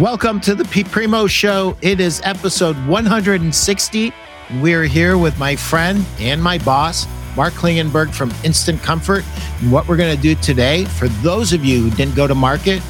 [0.00, 1.74] Welcome to the Pete Primeau Show.
[1.80, 4.12] It is episode 160.
[4.60, 9.24] We're here with my friend and my boss, Mark Klingenberg from Instant Comfort.
[9.58, 12.34] And what we're going to do today, for those of you who didn't go to
[12.34, 12.82] market,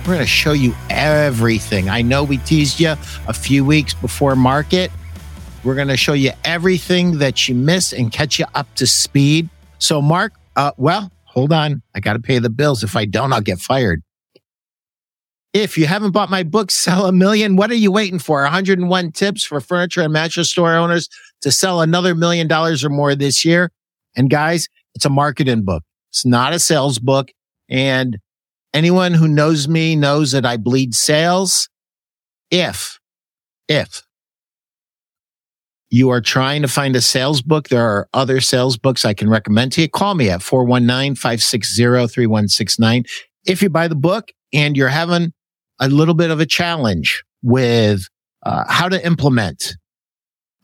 [0.00, 1.88] we're going to show you everything.
[1.88, 2.90] I know we teased you
[3.26, 4.90] a few weeks before market.
[5.64, 9.48] We're going to show you everything that you missed and catch you up to speed.
[9.78, 11.80] So, Mark, uh, well, hold on.
[11.94, 12.84] I got to pay the bills.
[12.84, 14.02] If I don't, I'll get fired.
[15.52, 18.42] If you haven't bought my book, Sell a Million, what are you waiting for?
[18.42, 21.08] 101 tips for furniture and mattress store owners
[21.42, 23.72] to sell another million dollars or more this year.
[24.14, 25.82] And guys, it's a marketing book.
[26.10, 27.32] It's not a sales book.
[27.68, 28.18] And
[28.72, 31.68] anyone who knows me knows that I bleed sales.
[32.50, 33.00] If,
[33.68, 34.02] if
[35.88, 39.28] you are trying to find a sales book, there are other sales books I can
[39.28, 39.88] recommend to you.
[39.88, 43.04] Call me at 419-560-3169.
[43.46, 45.32] If you buy the book and you're having
[45.80, 48.06] a little bit of a challenge with
[48.44, 49.76] uh, how to implement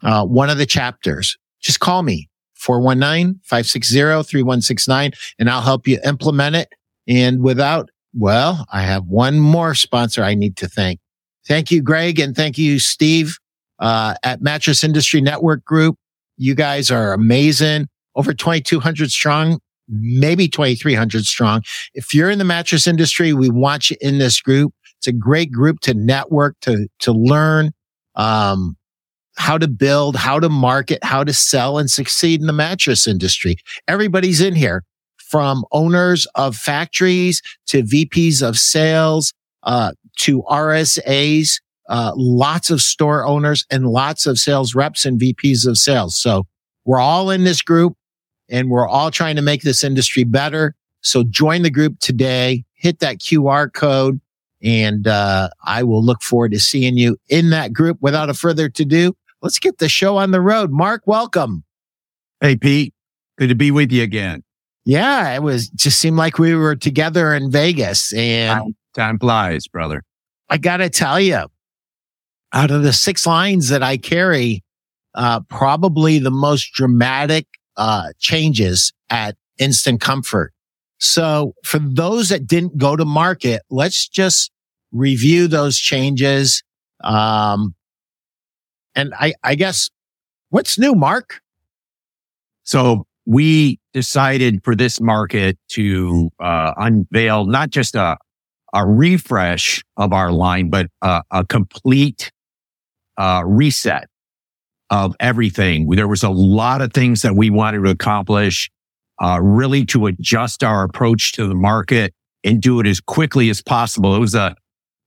[0.03, 2.29] uh, one of the chapters, just call me
[2.61, 6.69] 419-560-3169 and I'll help you implement it.
[7.09, 11.01] And without, well, I have one more sponsor I need to thank.
[11.47, 12.19] Thank you, Greg.
[12.19, 13.39] And thank you, Steve,
[13.79, 15.97] uh, at Mattress Industry Network Group.
[16.37, 17.89] You guys are amazing.
[18.15, 21.63] Over 2,200 strong, maybe 2,300 strong.
[21.95, 24.73] If you're in the mattress industry, we want you in this group.
[24.99, 27.73] It's a great group to network, to, to learn,
[28.15, 28.77] um,
[29.37, 33.57] how to build, how to market, how to sell and succeed in the mattress industry.
[33.87, 34.83] Everybody's in here
[35.19, 39.33] from owners of factories to VPs of sales,
[39.65, 45.67] uh, to RSAs, uh, lots of store owners and lots of sales reps and VPs
[45.67, 46.17] of sales.
[46.17, 46.47] So
[46.85, 47.95] we're all in this group
[48.49, 50.75] and we're all trying to make this industry better.
[51.01, 54.21] So join the group today, hit that QR code
[54.67, 57.99] and uh, I will look forward to seeing you in that group.
[58.01, 60.73] Without a further to do, let's get the show on the road.
[60.73, 61.63] Mark, welcome.
[62.41, 62.93] Hey, Pete.
[63.39, 64.43] Good to be with you again.
[64.85, 69.69] Yeah, it was just seemed like we were together in Vegas and time, time flies,
[69.69, 70.03] brother.
[70.49, 71.47] I got to tell you,
[72.53, 74.65] out of the six lines that I carry,
[75.15, 77.47] uh, probably the most dramatic,
[77.77, 80.53] uh, changes at instant comfort
[80.99, 84.51] so for those that didn't go to market, let's just
[84.97, 86.63] review those changes.
[87.05, 87.75] Um,
[88.95, 89.91] and I, I guess
[90.51, 91.41] what's new, Mark?
[92.65, 98.17] So we decided for this market to, uh, unveil not just a,
[98.73, 102.33] a refresh of our line, but a, a complete,
[103.19, 104.09] uh, reset
[104.91, 105.89] of everything.
[105.91, 108.71] There was a lot of things that we wanted to accomplish
[109.21, 112.13] uh, really to adjust our approach to the market
[112.45, 114.15] and do it as quickly as possible.
[114.15, 114.55] It was a,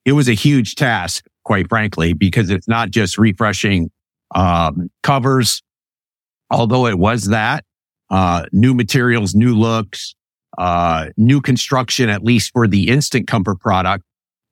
[0.06, 3.92] it was a huge task, quite frankly, because it's not just refreshing,
[4.36, 5.62] um, covers.
[6.52, 7.64] Although it was that,
[8.10, 10.16] uh, new materials, new looks,
[10.58, 14.04] uh, new construction, at least for the instant comfort product.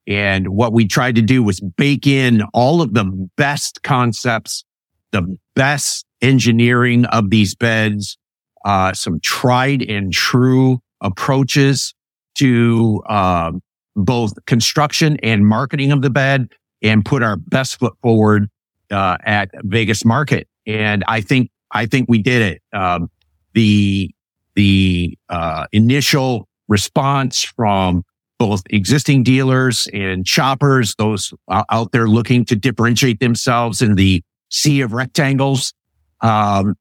[0.07, 3.06] And what we tried to do was bake in all of the
[3.36, 4.63] best concepts,
[5.12, 8.18] the best engineering of these beds,
[8.63, 11.94] uh, some tried and true approaches
[12.36, 13.52] to uh,
[13.97, 16.50] both construction and marketing of the bed
[16.81, 18.50] and put our best foot forward
[18.91, 20.47] uh, at Vegas market.
[20.66, 22.62] And I think, I think we did it.
[22.78, 23.09] Um,
[23.53, 24.12] the,
[24.56, 28.03] the, uh, initial response from
[28.38, 34.81] both existing dealers and shoppers, those out there looking to differentiate themselves in the sea
[34.81, 35.74] of rectangles,
[36.22, 36.75] um,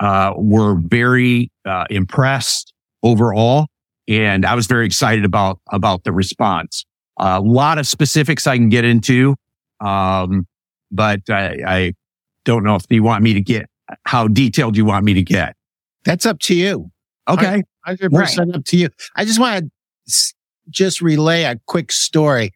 [0.00, 3.68] uh, were very uh, impressed overall,
[4.08, 6.84] and I was very excited about about the response.
[7.18, 9.36] A lot of specifics I can get into,
[9.80, 10.46] um,
[10.90, 11.94] but I, I
[12.44, 13.68] don't know if you want me to get
[14.04, 15.54] how detailed you want me to get.
[16.04, 16.90] That's up to you.
[17.28, 18.88] Okay, hundred percent up to you.
[19.14, 19.70] I just want
[20.06, 20.34] to
[20.70, 22.52] just relay a quick story.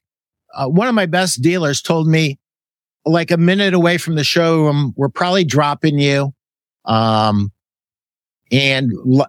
[0.55, 2.39] Uh, one of my best dealers told me,
[3.05, 6.33] like a minute away from the showroom, we're probably dropping you.
[6.85, 7.53] Um,
[8.51, 9.29] and l-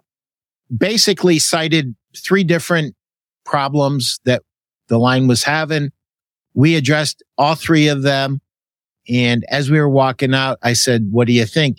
[0.76, 2.94] basically cited three different
[3.44, 4.42] problems that
[4.88, 5.90] the line was having.
[6.54, 8.40] We addressed all three of them.
[9.08, 11.78] And as we were walking out, I said, what do you think?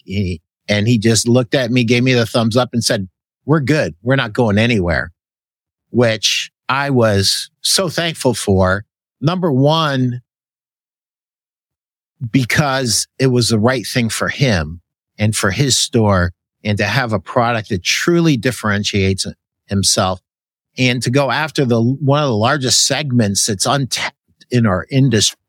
[0.68, 3.08] And he just looked at me, gave me the thumbs up and said,
[3.46, 3.96] we're good.
[4.02, 5.12] We're not going anywhere,
[5.90, 8.86] which I was so thankful for.
[9.22, 10.22] Number one,
[12.32, 14.82] because it was the right thing for him
[15.18, 16.32] and for his store
[16.66, 19.26] and to have a product that truly differentiates
[19.68, 20.20] himself
[20.78, 24.16] and to go after the one of the largest segments that's untapped
[24.52, 25.40] in our industry.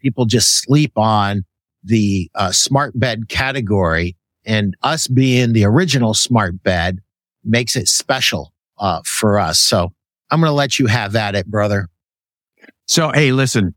[0.00, 1.44] People just sleep on
[1.82, 4.16] the uh, smart bed category
[4.46, 7.00] and us being the original smart bed
[7.44, 9.60] makes it special uh, for us.
[9.60, 9.92] So
[10.30, 11.88] I'm going to let you have at it, brother.
[12.86, 13.74] So, hey, listen,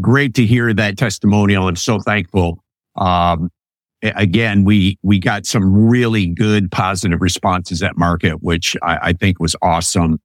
[0.00, 1.68] great to hear that testimonial.
[1.68, 2.62] I'm so thankful.
[2.96, 3.50] Um,
[4.02, 9.40] again, we, we got some really good positive responses at market, which I, I think
[9.40, 10.20] was awesome.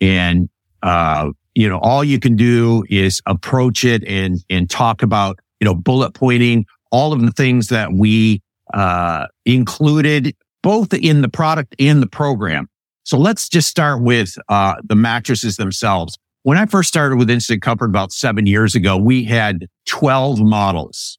[0.00, 0.48] And,
[0.82, 5.64] uh, you know, all you can do is approach it and, and talk about, you
[5.64, 8.42] know, bullet pointing all of the things that we,
[8.74, 12.68] uh, included both in the product and the program.
[13.04, 16.18] So let's just start with, uh, the mattresses themselves.
[16.42, 21.18] When I first started with Instant Comfort about seven years ago, we had 12 models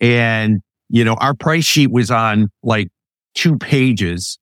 [0.00, 0.62] and
[0.94, 2.88] you know, our price sheet was on like
[3.34, 4.38] two pages.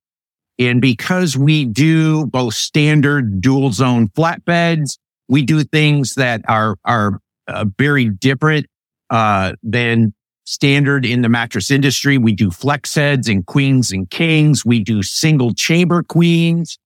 [0.58, 7.20] And because we do both standard dual zone flatbeds, we do things that are, are
[7.48, 8.66] uh, very different,
[9.08, 10.12] uh, than
[10.44, 12.18] standard in the mattress industry.
[12.18, 14.62] We do flex heads and queens and kings.
[14.62, 16.78] We do single chamber queens.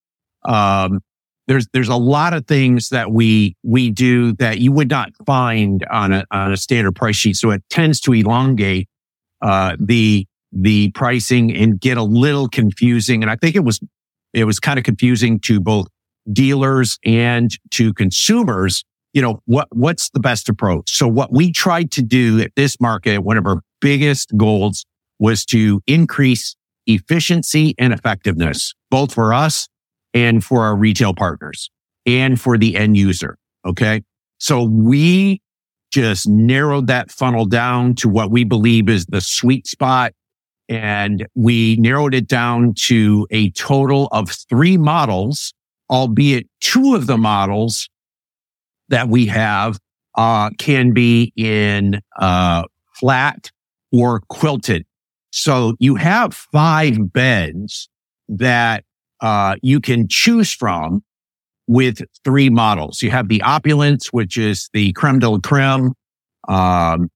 [0.48, 1.00] Um,
[1.48, 5.84] there's, there's a lot of things that we, we do that you would not find
[5.90, 7.34] on a, on a standard price sheet.
[7.34, 8.88] So it tends to elongate
[9.42, 13.22] uh, the the pricing and get a little confusing.
[13.22, 13.80] And I think it was
[14.32, 15.86] it was kind of confusing to both
[16.32, 18.84] dealers and to consumers.
[19.12, 20.90] You know what what's the best approach?
[20.96, 24.84] So what we tried to do at this market, one of our biggest goals
[25.18, 26.56] was to increase
[26.86, 29.68] efficiency and effectiveness, both for us
[30.14, 31.70] and for our retail partners
[32.04, 33.36] and for the end user.
[33.66, 34.02] Okay.
[34.38, 35.40] So we
[35.90, 40.12] just narrowed that funnel down to what we believe is the sweet spot.
[40.68, 45.54] And we narrowed it down to a total of three models,
[45.90, 47.88] albeit two of the models
[48.88, 49.78] that we have
[50.16, 53.50] uh, can be in uh, flat
[53.92, 54.84] or quilted.
[55.30, 57.88] So you have five beds
[58.28, 58.84] that
[59.20, 61.04] uh, you can choose from
[61.66, 63.02] with three models.
[63.02, 65.92] You have the opulence, which is the creme de la creme.
[66.48, 67.10] Um,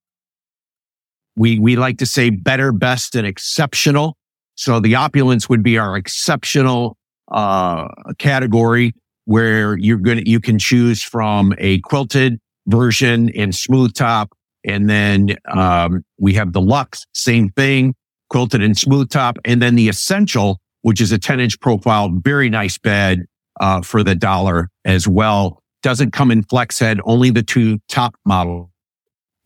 [1.37, 4.17] we, we like to say better, best, and exceptional.
[4.57, 6.97] So the opulence would be our exceptional,
[7.31, 7.87] uh,
[8.19, 8.93] category
[9.25, 14.33] where you're going to, you can choose from a quilted version in smooth top.
[14.65, 17.95] And then, um, we have the luxe, same thing,
[18.29, 19.39] quilted and smooth top.
[19.45, 23.25] And then the essential, which is a 10 inch profile, very nice bed
[23.61, 25.63] uh, for the dollar as well.
[25.83, 28.71] Doesn't come in flex head, only the two top model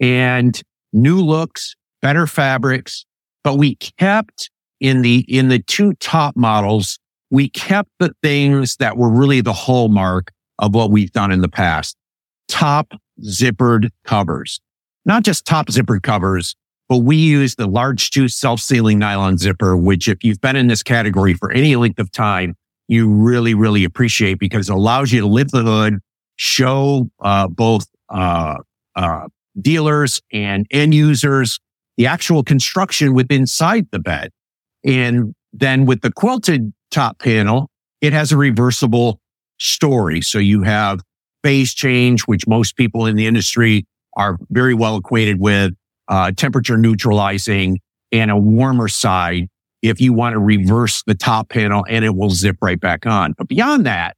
[0.01, 0.61] and
[0.93, 3.05] new looks, better fabrics,
[3.43, 4.51] but we kept
[4.81, 6.99] in the, in the two top models,
[7.31, 11.49] we kept the things that were really the hallmark of what we've done in the
[11.49, 11.97] past.
[12.49, 14.61] Top zippered covers,
[15.05, 16.55] not just top zippered covers,
[16.89, 20.83] but we use the large two self-sealing nylon zipper, which if you've been in this
[20.83, 22.57] category for any length of time,
[22.89, 25.99] you really, really appreciate because it allows you to lift the hood,
[26.37, 28.57] show uh, both uh,
[28.97, 29.29] uh,
[29.61, 31.61] dealers and end users
[31.97, 34.31] the actual construction within inside the bed.
[34.85, 37.71] And then with the quilted top panel,
[38.01, 39.21] it has a reversible
[39.59, 40.21] story.
[40.21, 41.01] So you have
[41.43, 45.73] phase change, which most people in the industry are very well acquainted with,
[46.09, 47.79] uh, temperature neutralizing
[48.13, 49.49] and a warmer side
[49.85, 53.35] if you want to reverse the top panel and it will zip right back on.
[53.37, 54.17] But beyond that,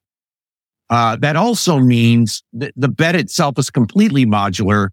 [0.88, 4.90] uh, that also means that the bed itself is completely modular.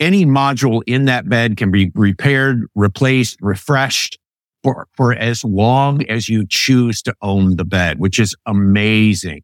[0.00, 4.18] Any module in that bed can be repaired, replaced, refreshed
[4.64, 9.42] for, for as long as you choose to own the bed, which is amazing.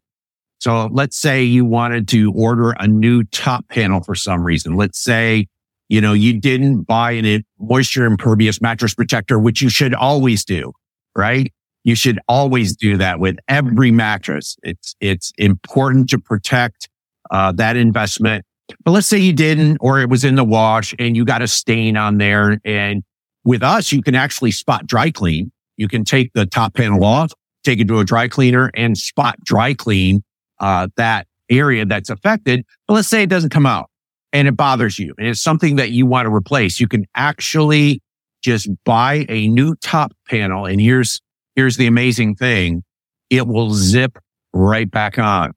[0.59, 4.75] So let's say you wanted to order a new top panel for some reason.
[4.75, 5.47] Let's say
[5.93, 10.73] you know, you didn't buy an moisture impervious mattress protector, which you should always do,
[11.15, 11.53] right?
[11.83, 14.57] You should always do that with every mattress.
[14.63, 16.89] It's, it's important to protect,
[17.29, 18.43] uh, that investment.
[18.83, 21.47] But let's say you didn't, or it was in the wash and you got a
[21.47, 22.59] stain on there.
[22.65, 23.03] And
[23.43, 25.51] with us, you can actually spot dry clean.
[25.77, 27.33] You can take the top panel off,
[27.63, 30.23] take it to a dry cleaner and spot dry clean,
[30.59, 32.65] uh, that area that's affected.
[32.87, 33.91] But let's say it doesn't come out
[34.33, 38.01] and it bothers you and it's something that you want to replace, you can actually
[38.41, 40.65] just buy a new top panel.
[40.65, 41.21] And here's,
[41.55, 42.83] here's the amazing thing.
[43.29, 44.17] It will zip
[44.51, 45.53] right back on.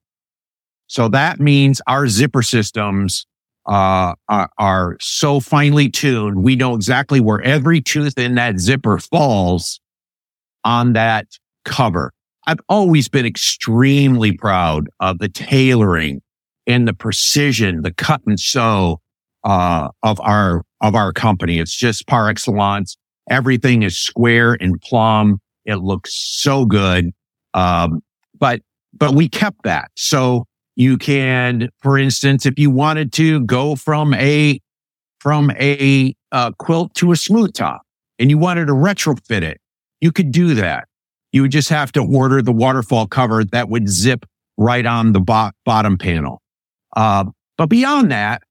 [0.87, 3.27] So that means our zipper systems,
[3.67, 6.45] uh, are, are so finely tuned.
[6.45, 9.81] We know exactly where every tooth in that zipper falls
[10.63, 11.27] on that
[11.65, 12.13] cover.
[12.47, 16.21] I've always been extremely proud of the tailoring
[16.67, 19.01] and the precision, the cut and sew,
[19.45, 21.59] uh, of our, of our company.
[21.59, 22.97] It's just par excellence.
[23.31, 25.41] Everything is square and plumb.
[25.65, 27.13] It looks so good.
[27.55, 28.01] Um,
[28.39, 28.61] but,
[28.93, 29.91] but we kept that.
[29.95, 34.61] So you can, for instance, if you wanted to go from a,
[35.21, 37.83] from a uh, quilt to a smooth top
[38.19, 39.61] and you wanted to retrofit it,
[40.01, 40.89] you could do that.
[41.33, 44.25] You would just have to order the waterfall cover that would zip
[44.57, 46.43] right on the bo- bottom panel.
[46.97, 47.27] Uh,
[47.57, 48.43] but beyond that,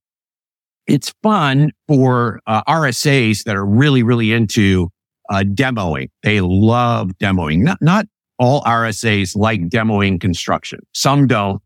[0.88, 4.90] it's fun for uh, RSAs that are really, really into
[5.30, 6.10] uh, demoing.
[6.24, 7.60] They love demoing.
[7.60, 8.06] Not, not
[8.38, 10.80] all RSAs like demoing construction.
[10.94, 11.62] Some don't,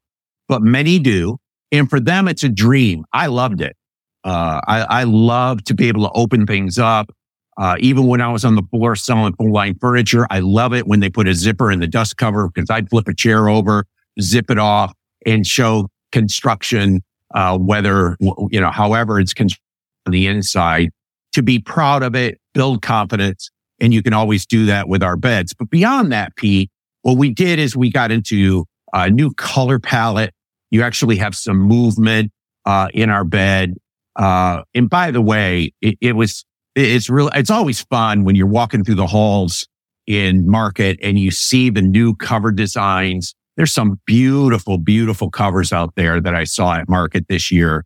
[0.48, 1.38] but many do.
[1.72, 3.06] And for them, it's a dream.
[3.14, 3.76] I loved it.
[4.24, 7.14] Uh, I, I love to be able to open things up.
[7.58, 10.88] Uh, even when I was on the floor selling full line furniture, I love it
[10.88, 13.86] when they put a zipper in the dust cover because I'd flip a chair over,
[14.22, 14.94] zip it off
[15.26, 17.02] and show construction,
[17.34, 18.18] uh, whether,
[18.50, 19.64] you know, however it's constructed
[20.06, 20.90] on the inside
[21.34, 23.50] to be proud of it, build confidence.
[23.80, 25.54] And you can always do that with our beds.
[25.54, 26.70] But beyond that, Pete,
[27.04, 30.34] what we did is we got into a new color palette.
[30.72, 32.32] You actually have some movement,
[32.66, 33.76] uh, in our bed.
[34.16, 38.48] Uh, and by the way, it, it was, it's really, it's always fun when you're
[38.48, 39.68] walking through the halls
[40.08, 43.34] in market and you see the new cover designs.
[43.60, 47.84] There's some beautiful, beautiful covers out there that I saw at market this year.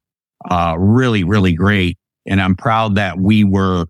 [0.47, 1.97] Uh, really, really great.
[2.27, 3.87] And I'm proud that we were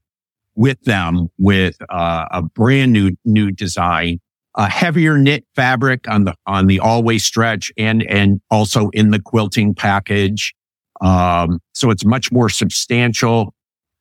[0.55, 4.21] with them with uh, a brand new, new design,
[4.55, 9.19] a heavier knit fabric on the, on the always stretch and, and also in the
[9.19, 10.55] quilting package.
[11.01, 13.53] Um, so it's much more substantial.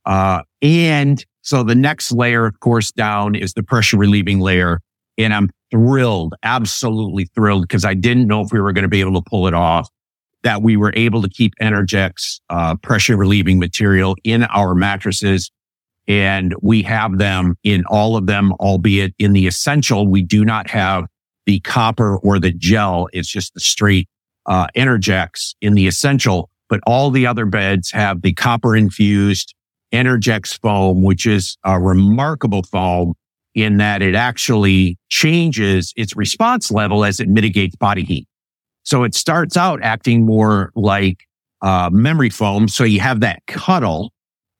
[0.06, 4.80] Uh, and so the next layer, of course, down is the pressure relieving layer.
[5.18, 9.00] And I'm thrilled, absolutely thrilled because I didn't know if we were going to be
[9.00, 9.88] able to pull it off
[10.42, 15.50] that we were able to keep Energex, uh, pressure relieving material in our mattresses.
[16.08, 20.68] And we have them in all of them, albeit in the essential, we do not
[20.68, 21.06] have
[21.46, 23.08] the copper or the gel.
[23.12, 24.08] It's just the straight,
[24.46, 29.54] uh, Energex in the essential, but all the other beds have the copper infused
[29.92, 33.14] Energex foam, which is a remarkable foam
[33.54, 38.26] in that it actually changes its response level as it mitigates body heat.
[38.84, 41.24] So it starts out acting more like
[41.60, 42.68] uh, memory foam.
[42.68, 44.12] So you have that cuddle.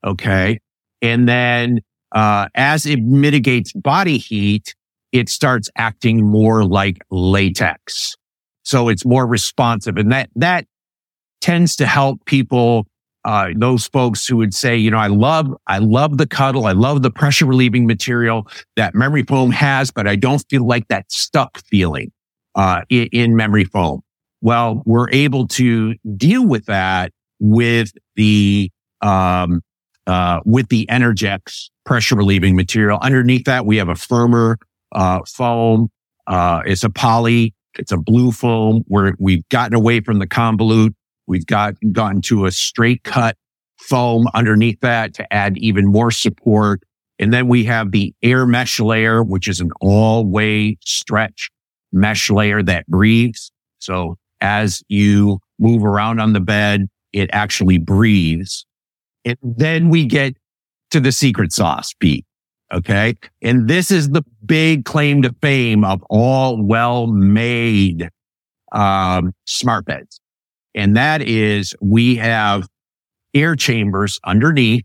[0.05, 0.61] Okay.
[1.01, 1.81] And then
[2.13, 4.75] uh, as it mitigates body heat,
[5.11, 8.17] it starts acting more like latex.
[8.63, 10.67] So it's more responsive and that, that
[11.41, 12.87] tends to help people
[13.25, 16.67] uh, those folks who would say, you know, I love, I love the cuddle.
[16.67, 20.89] I love the pressure relieving material that memory foam has, but I don't feel like
[20.89, 22.11] that stuck feeling,
[22.55, 24.03] uh, in, in memory foam.
[24.41, 28.71] Well, we're able to deal with that with the,
[29.03, 29.63] um,
[30.07, 32.99] uh, with the Energex pressure relieving material.
[33.01, 34.59] Underneath that, we have a firmer,
[34.93, 35.91] uh, foam.
[36.27, 37.55] Uh, it's a poly.
[37.79, 40.95] It's a blue foam where we've gotten away from the convolute
[41.27, 43.37] We've got gotten to a straight cut
[43.79, 46.83] foam underneath that to add even more support.
[47.19, 51.51] And then we have the air mesh layer, which is an all way stretch
[51.93, 53.53] mesh layer that breathes.
[53.79, 58.65] So as you move around on the bed, it actually breathes.
[59.25, 60.35] And then we get
[60.91, 62.27] to the secret sauce, Pete.
[62.73, 63.15] Okay.
[63.43, 68.09] And this is the big claim to fame of all well made,
[68.73, 70.22] um, smart beds.
[70.75, 72.69] And that is we have
[73.35, 74.85] air chambers underneath,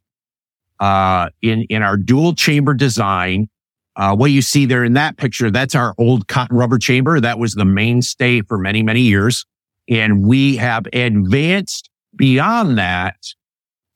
[0.80, 3.50] uh, in, in our dual chamber design.
[3.96, 7.20] Uh, what you see there in that picture, that's our old cotton rubber chamber.
[7.20, 9.46] That was the mainstay for many, many years.
[9.90, 13.16] And we have advanced beyond that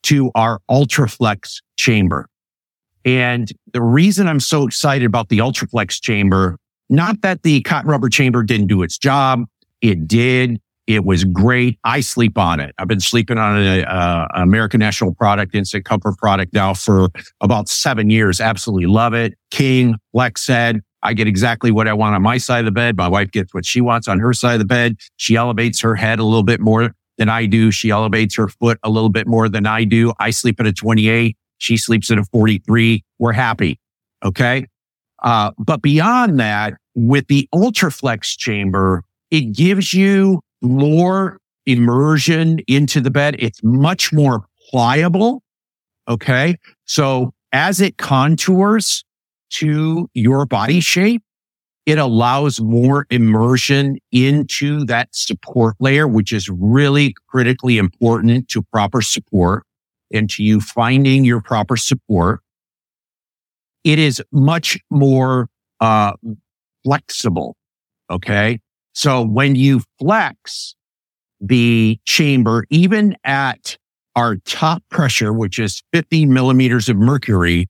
[0.03, 2.27] to our Ultraflex chamber.
[3.05, 6.57] And the reason I'm so excited about the Ultraflex chamber,
[6.89, 9.45] not that the cotton rubber chamber didn't do its job.
[9.81, 10.61] It did.
[10.87, 11.79] It was great.
[11.83, 12.73] I sleep on it.
[12.77, 17.09] I've been sleeping on an uh, American National product, instant comfort product now for
[17.39, 18.41] about seven years.
[18.41, 19.35] Absolutely love it.
[19.51, 22.97] King, Lex said, I get exactly what I want on my side of the bed.
[22.97, 24.97] My wife gets what she wants on her side of the bed.
[25.17, 27.71] She elevates her head a little bit more than I do.
[27.71, 30.13] She elevates her foot a little bit more than I do.
[30.19, 31.37] I sleep at a 28.
[31.57, 33.03] She sleeps at a 43.
[33.19, 33.79] We're happy.
[34.23, 34.65] Okay.
[35.21, 43.11] Uh, but beyond that, with the Ultraflex chamber, it gives you more immersion into the
[43.11, 43.35] bed.
[43.39, 45.43] It's much more pliable.
[46.07, 46.57] Okay.
[46.85, 49.03] So as it contours
[49.51, 51.21] to your body shape,
[51.85, 59.01] it allows more immersion into that support layer, which is really critically important to proper
[59.01, 59.63] support
[60.13, 62.41] and to you finding your proper support.
[63.83, 65.49] It is much more,
[65.79, 66.13] uh,
[66.83, 67.55] flexible.
[68.09, 68.59] Okay.
[68.93, 70.75] So when you flex
[71.39, 73.77] the chamber, even at
[74.15, 77.67] our top pressure, which is 50 millimeters of mercury,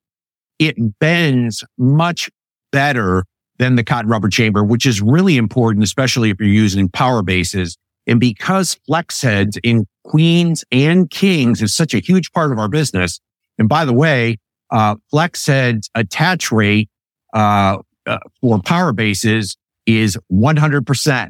[0.60, 2.30] it bends much
[2.72, 3.24] better
[3.58, 7.78] than the cotton rubber chamber, which is really important, especially if you're using power bases.
[8.08, 12.68] And because flex heads in queens and kings is such a huge part of our
[12.68, 13.20] business.
[13.60, 14.38] And by the way,
[14.72, 16.90] uh, flex heads attach rate,
[17.34, 21.29] uh, uh, for power bases is 100%.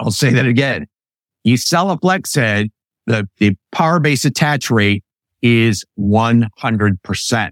[0.00, 0.86] I'll say that again.
[1.44, 2.70] You sell a flex head,
[3.06, 5.04] the, the power base attach rate
[5.42, 7.50] is 100%.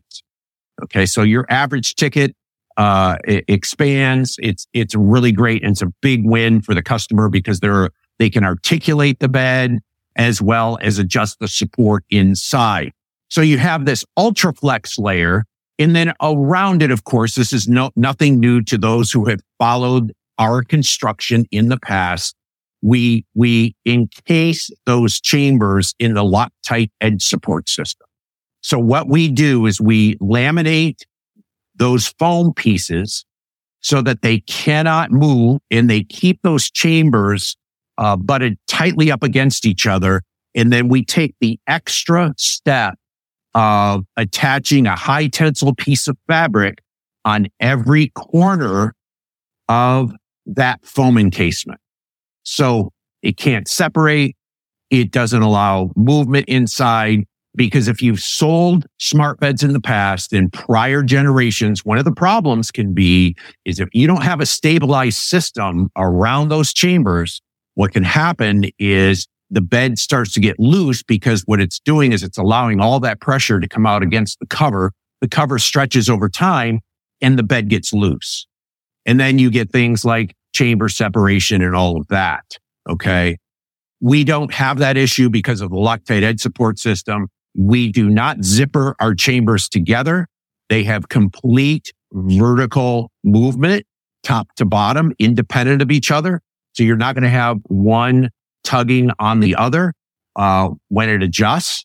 [0.82, 1.06] Okay.
[1.06, 2.34] So your average ticket
[2.76, 4.37] uh, it expands.
[4.42, 5.62] It's, it's really great.
[5.62, 9.80] And it's a big win for the customer because they're, they can articulate the bed
[10.16, 12.92] as well as adjust the support inside.
[13.28, 15.44] So you have this ultra flex layer.
[15.78, 19.40] And then around it, of course, this is no, nothing new to those who have
[19.58, 22.34] followed our construction in the past.
[22.82, 28.08] We, we encase those chambers in the Loctite edge support system.
[28.61, 31.02] So what we do is we laminate
[31.76, 33.25] those foam pieces
[33.82, 37.56] so that they cannot move and they keep those chambers
[37.99, 40.22] uh, butted tightly up against each other.
[40.56, 42.94] And then we take the extra step
[43.54, 46.82] of attaching a high tensile piece of fabric
[47.25, 48.94] on every corner
[49.68, 50.12] of
[50.46, 51.80] that foam encasement.
[52.42, 54.37] So it can't separate.
[54.90, 57.25] It doesn't allow movement inside.
[57.54, 62.12] Because if you've sold smart beds in the past in prior generations, one of the
[62.12, 67.42] problems can be is if you don't have a stabilized system around those chambers,
[67.75, 72.22] what can happen is the bed starts to get loose because what it's doing is
[72.22, 74.92] it's allowing all that pressure to come out against the cover.
[75.20, 76.81] The cover stretches over time
[77.20, 78.46] and the bed gets loose.
[79.07, 82.45] And then you get things like chamber separation and all of that.
[82.88, 83.38] Okay.
[84.01, 87.29] We don't have that issue because of the Loctite Edge support system.
[87.57, 90.27] We do not zipper our chambers together.
[90.69, 93.85] They have complete vertical movement,
[94.23, 96.41] top to bottom, independent of each other.
[96.73, 98.31] So you're not going to have one
[98.65, 99.93] tugging on the other
[100.37, 101.85] uh, when it adjusts.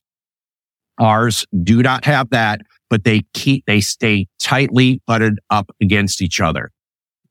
[1.00, 6.40] Ours do not have that, but they keep, they stay tightly butted up against each
[6.40, 6.72] other.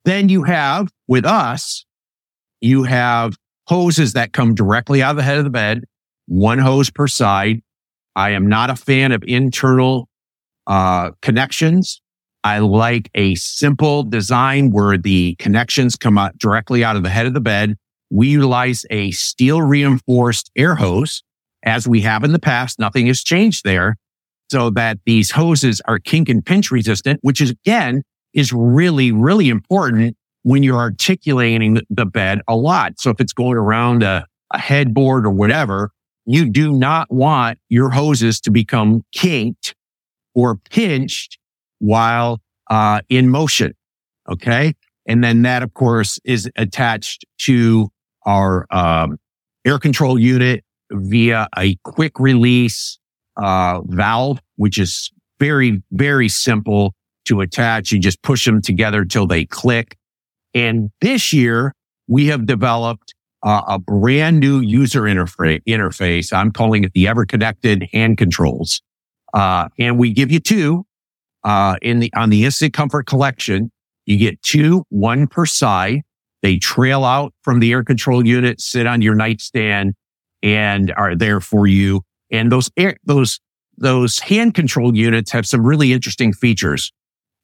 [0.07, 1.85] Then you have with us,
[2.61, 3.35] you have
[3.67, 5.83] hoses that come directly out of the head of the bed,
[6.27, 7.61] one hose per side.
[8.15, 10.09] I am not a fan of internal
[10.69, 12.01] uh, connections.
[12.45, 17.27] I like a simple design where the connections come out directly out of the head
[17.27, 17.75] of the bed.
[18.09, 21.25] We utilize a steel reinforced air hose
[21.65, 22.79] as we have in the past.
[22.79, 23.97] Nothing has changed there
[24.53, 28.05] so that these hoses are kink and pinch resistant, which is again,
[28.37, 32.93] is really, really important when you're articulating the bed a lot.
[33.01, 35.91] So if it's going around a, a headboard or whatever,
[36.27, 39.75] you do not want your hoses to become kinked
[40.35, 41.39] or pinched
[41.79, 43.73] while uh, in motion.
[44.31, 44.75] Okay.
[45.09, 47.89] And then that, of course, is attached to
[48.27, 49.19] our um,
[49.65, 52.99] air control unit via a quick release
[53.37, 56.95] uh, valve, which is very, very simple
[57.27, 57.93] to attach.
[57.93, 59.97] You just push them together till they click.
[60.55, 61.73] And this year
[62.09, 66.33] we have developed uh, a brand new user interfa- interface.
[66.33, 68.81] I'm calling it the ever connected hand controls.
[69.35, 70.87] Uh, and we give you two,
[71.45, 73.71] uh, in the, on the instant comfort collection.
[74.07, 76.03] You get two, one per side.
[76.43, 79.95] They trail out from the air control unit, sit on your nightstand
[80.43, 82.03] and are there for you.
[82.31, 83.41] And those air, those,
[83.77, 86.93] those hand control units have some really interesting features.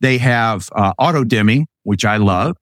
[0.02, 2.56] They have uh, auto dimming, which I love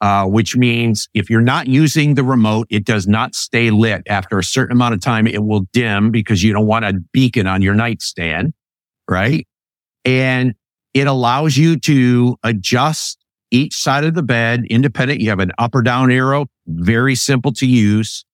[0.00, 4.02] uh, which means if you're not using the remote, it does not stay lit.
[4.08, 7.46] After a certain amount of time, it will dim because you don't want a beacon
[7.46, 8.52] on your nightstand,
[9.08, 9.46] right?
[10.04, 10.54] And
[10.92, 13.18] it allows you to adjust
[13.50, 15.20] each side of the bed independent.
[15.20, 18.24] You have an up or down arrow, very simple to use.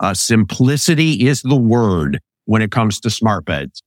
[0.00, 3.82] Uh, simplicity is the word when it comes to smart beds.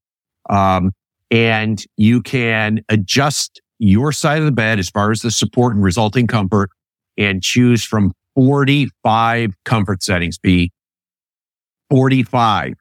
[0.49, 0.91] Um,
[1.29, 5.83] and you can adjust your side of the bed as far as the support and
[5.83, 6.69] resulting comfort
[7.17, 10.71] and choose from 45 comfort settings, be
[11.89, 12.75] 45.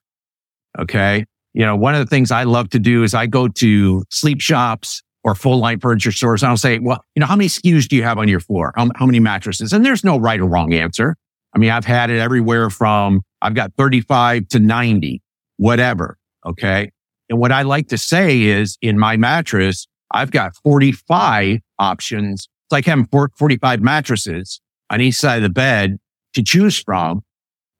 [0.79, 1.25] Okay.
[1.55, 4.41] You know, one of the things I love to do is I go to sleep
[4.41, 6.43] shops or full line furniture stores.
[6.43, 8.73] and I'll say, well, you know, how many SKUs do you have on your floor?
[8.77, 9.73] How, how many mattresses?
[9.73, 11.17] And there's no right or wrong answer.
[11.55, 15.23] I mean, I've had it everywhere from I've got 35 to 90,
[15.57, 16.19] whatever.
[16.45, 16.91] Okay.
[17.31, 22.49] And what I like to say is in my mattress, I've got 45 options.
[22.65, 25.99] It's like having 45 mattresses on each side of the bed
[26.35, 27.23] to choose from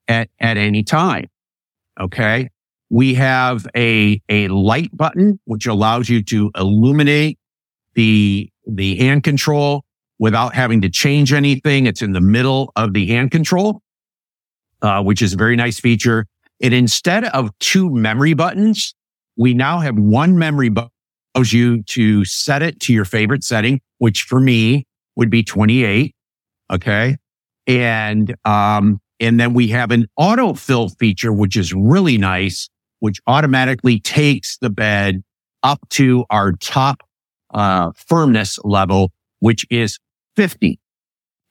[0.07, 1.27] at, at any time.
[1.99, 2.49] Okay.
[2.89, 7.39] We have a, a light button, which allows you to illuminate
[7.93, 9.83] the, the hand control
[10.19, 11.85] without having to change anything.
[11.85, 13.81] It's in the middle of the hand control,
[14.81, 16.27] uh, which is a very nice feature.
[16.61, 18.93] And instead of two memory buttons,
[19.35, 20.90] we now have one memory button
[21.35, 26.15] allows you to set it to your favorite setting, which for me would be 28.
[26.71, 27.17] Okay.
[27.67, 33.99] And, um, and then we have an autofill feature, which is really nice, which automatically
[33.99, 35.23] takes the bed
[35.63, 37.01] up to our top
[37.53, 39.99] uh, firmness level, which is
[40.35, 40.79] 50.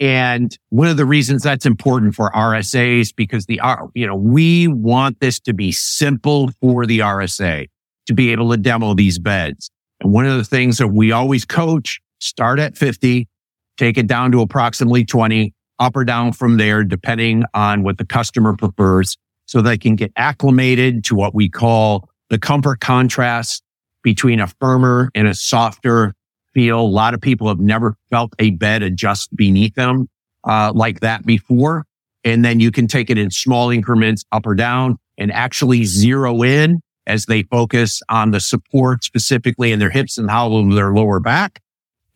[0.01, 3.61] And one of the reasons that's important for RSAs because the,
[3.95, 7.69] you know, we want this to be simple for the RSA
[8.11, 9.71] to be able to demo these beds.
[10.01, 13.29] And one of the things that we always coach, start at 50,
[13.77, 18.05] take it down to approximately 20, up or down from there, depending on what the
[18.05, 23.63] customer prefers so they can get acclimated to what we call the comfort contrast
[24.03, 26.13] between a firmer and a softer
[26.53, 26.81] feel.
[26.81, 30.09] A lot of people have never felt a bed adjust beneath them
[30.43, 31.85] uh, like that before.
[32.25, 36.43] And then you can take it in small increments up or down and actually zero
[36.43, 41.21] in as they focus on the support specifically in their hips and of their lower
[41.21, 41.61] back.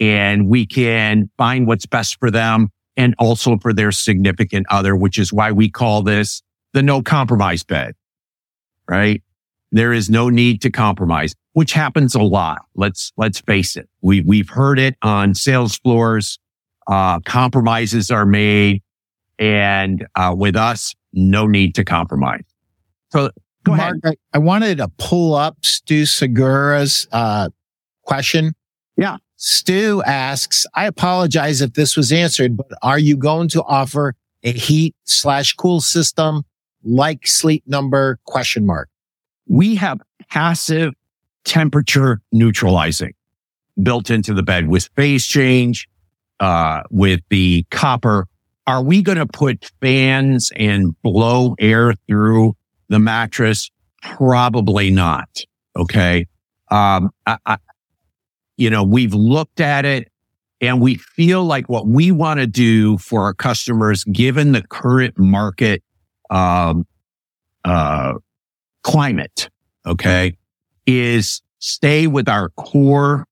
[0.01, 5.19] And we can find what's best for them and also for their significant other, which
[5.19, 6.43] is why we call this
[6.73, 7.95] the no compromise bed,
[8.89, 9.23] right?
[9.73, 12.63] There is no need to compromise, which happens a lot.
[12.75, 13.89] Let's, let's face it.
[14.03, 16.39] We, we've heard it on sales floors.
[16.87, 18.83] Uh, compromises are made
[19.39, 22.45] and, uh, with us, no need to compromise.
[23.11, 23.31] So
[23.65, 24.17] go Mark, ahead.
[24.33, 27.49] I, I wanted to pull up Stu Segura's, uh,
[28.03, 28.55] question.
[28.97, 29.17] Yeah.
[29.37, 34.53] Stu asks, I apologize if this was answered, but are you going to offer a
[34.53, 36.45] heat slash cool system
[36.83, 38.89] like sleep number question mark?
[39.47, 40.01] We have
[40.31, 40.93] passive
[41.45, 43.13] temperature neutralizing
[43.83, 45.89] built into the bed with phase change,
[46.41, 48.27] uh, with the copper.
[48.67, 52.57] Are we going to put fans and blow air through
[52.95, 53.71] the mattress?
[54.03, 55.29] Probably not.
[55.77, 56.27] Okay.
[56.71, 57.59] Um, I, I,
[58.57, 60.09] you know, we've looked at it
[60.61, 65.19] and we feel like what we want to do for our customers, given the current
[65.19, 65.83] market,
[66.31, 66.87] um,
[67.65, 68.15] uh,
[68.83, 69.51] climate,
[69.87, 70.37] okay,
[70.87, 73.27] is stay with our core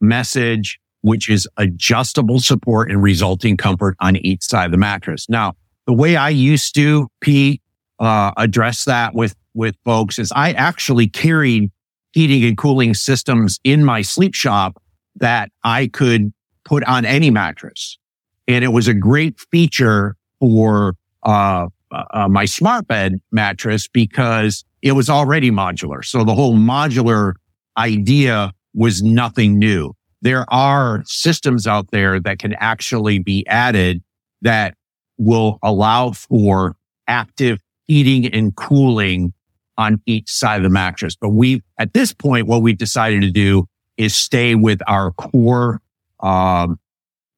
[0.00, 5.28] message, which is adjustable support and resulting comfort on each side of the mattress.
[5.28, 5.54] Now,
[5.86, 7.62] the way I used to, Pete,
[7.98, 11.70] uh, address that with, with folks is I actually carried
[12.12, 14.80] heating and cooling systems in my sleep shop
[15.16, 16.32] that I could
[16.64, 17.98] put on any mattress.
[18.46, 24.92] And it was a great feature for, uh, uh, my smart bed mattress because it
[24.92, 26.04] was already modular.
[26.04, 27.32] So the whole modular
[27.76, 29.94] idea was nothing new.
[30.20, 34.02] There are systems out there that can actually be added
[34.42, 34.74] that
[35.16, 37.58] will allow for active
[37.88, 39.32] heating and cooling
[39.76, 41.16] on each side of the mattress.
[41.16, 45.80] But we, at this point, what we've decided to do is stay with our core,
[46.20, 46.78] um,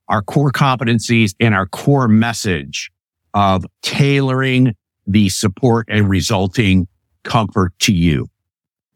[0.09, 2.91] our core competencies and our core message
[3.33, 4.75] of tailoring
[5.07, 6.89] the support and resulting
[7.23, 8.29] comfort to you.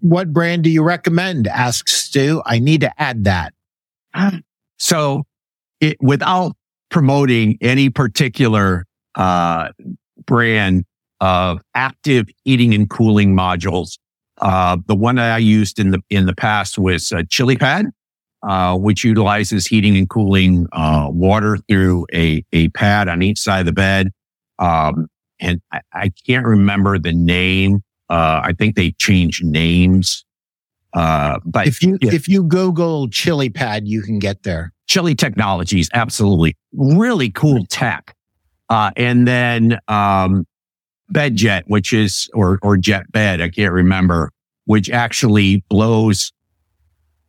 [0.00, 1.46] What brand do you recommend?
[1.46, 2.42] Asks Stu.
[2.44, 3.54] I need to add that.
[4.78, 5.24] So
[5.80, 6.56] it, without
[6.90, 9.68] promoting any particular, uh,
[10.26, 10.84] brand,
[11.20, 13.98] of active heating and cooling modules.
[14.40, 17.90] Uh, the one that I used in the in the past was uh, ChiliPad,
[18.42, 23.60] uh, which utilizes heating and cooling uh, water through a a pad on each side
[23.60, 24.10] of the bed.
[24.58, 25.06] Um,
[25.40, 27.82] and I, I, can't remember the name.
[28.08, 30.24] Uh, I think they changed names.
[30.92, 32.12] Uh, but if you yeah.
[32.12, 34.72] if you Google ChiliPad, you can get there.
[34.86, 38.14] Chili Technologies, absolutely, really cool tech.
[38.70, 40.44] and then um,
[41.12, 44.30] BedJet, which is, or, or jet bed, I can't remember,
[44.66, 46.32] which actually blows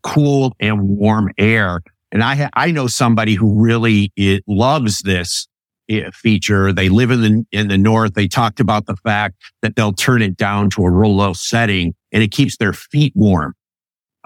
[0.04, 1.82] cool and warm air.
[2.12, 5.48] And I, ha- I know somebody who really it loves this
[5.90, 6.72] eh, feature.
[6.74, 8.14] They live in the, in the north.
[8.14, 11.94] They talked about the fact that they'll turn it down to a real low setting
[12.12, 13.54] and it keeps their feet warm.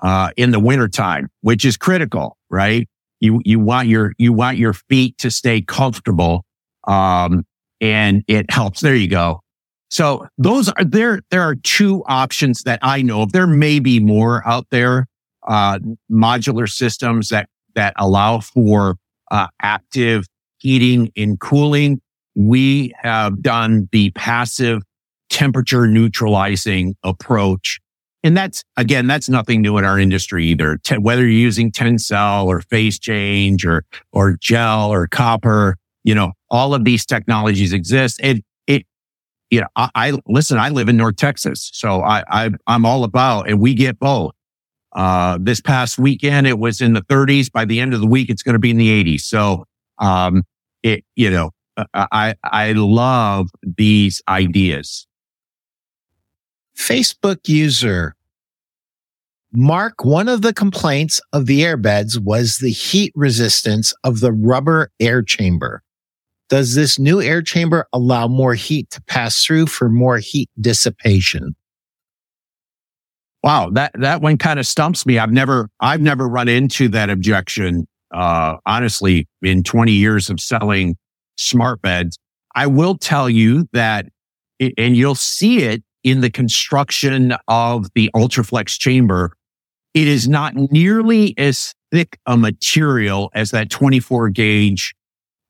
[0.01, 2.87] uh, in the wintertime, which is critical, right?
[3.19, 6.45] You, you want your, you want your feet to stay comfortable.
[6.87, 7.45] Um,
[7.81, 8.81] and it helps.
[8.81, 9.41] There you go.
[9.89, 11.21] So those are there.
[11.31, 13.31] There are two options that I know of.
[13.31, 15.07] There may be more out there,
[15.47, 15.79] uh,
[16.11, 18.97] modular systems that, that allow for,
[19.31, 20.25] uh, active
[20.57, 22.01] heating and cooling.
[22.35, 24.83] We have done the passive
[25.29, 27.79] temperature neutralizing approach.
[28.23, 30.77] And that's again, that's nothing new in our industry either.
[30.97, 36.73] Whether you're using Tencel or phase change or, or gel or copper, you know, all
[36.73, 38.19] of these technologies exist.
[38.23, 38.85] It, it,
[39.49, 43.03] you know, I, I listen, I live in North Texas, so I, I, I'm all
[43.03, 44.33] about, and we get both.
[44.95, 47.51] Uh, this past weekend, it was in the 30s.
[47.51, 49.21] By the end of the week, it's going to be in the 80s.
[49.21, 49.65] So,
[49.99, 50.43] um,
[50.81, 51.51] it, you know,
[51.93, 55.05] I, I love these ideas.
[56.75, 58.15] Facebook user
[59.51, 64.91] Mark, one of the complaints of the airbeds was the heat resistance of the rubber
[64.99, 65.81] air chamber.
[66.49, 71.55] Does this new air chamber allow more heat to pass through for more heat dissipation?
[73.43, 75.17] Wow, that that one kind of stumps me.
[75.17, 77.87] I've never I've never run into that objection.
[78.11, 80.97] Uh, honestly, in 20 years of selling
[81.37, 82.17] smart beds,
[82.55, 84.07] I will tell you that,
[84.59, 89.33] and you'll see it in the construction of the Ultraflex chamber,
[89.93, 94.95] it is not nearly as thick a material as that 24 gauge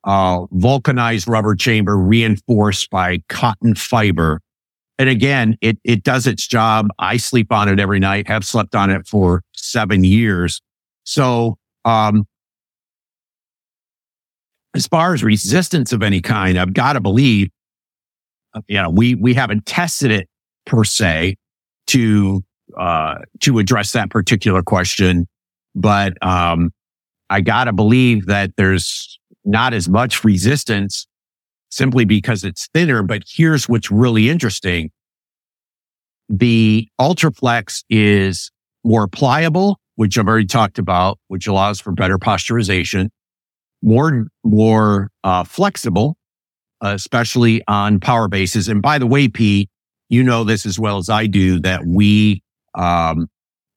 [0.04, 4.42] uh, vulcanized rubber chamber reinforced by cotton fiber.
[4.98, 6.88] And again, it, it does its job.
[7.00, 10.62] I sleep on it every night, have slept on it for seven years.
[11.06, 12.26] So, um,
[14.76, 17.50] as far as resistance of any kind, I've got to believe,
[18.68, 20.28] you know, we, we haven't tested it
[20.66, 21.38] per se
[21.88, 22.44] to
[22.78, 25.28] uh, to address that particular question,
[25.74, 26.72] but um,
[27.30, 31.08] I gotta believe that there's not as much resistance
[31.69, 33.04] simply because it's thinner.
[33.04, 34.91] But here's what's really interesting:
[36.28, 38.52] the Ultraflex is
[38.84, 43.10] more pliable, which I've already talked about, which allows for better posturization,
[43.82, 46.17] more more uh, flexible,
[46.82, 48.67] especially on power bases.
[48.67, 49.69] And by the way, Pete,
[50.10, 52.41] you know this as well as I do that we,
[52.75, 53.28] um,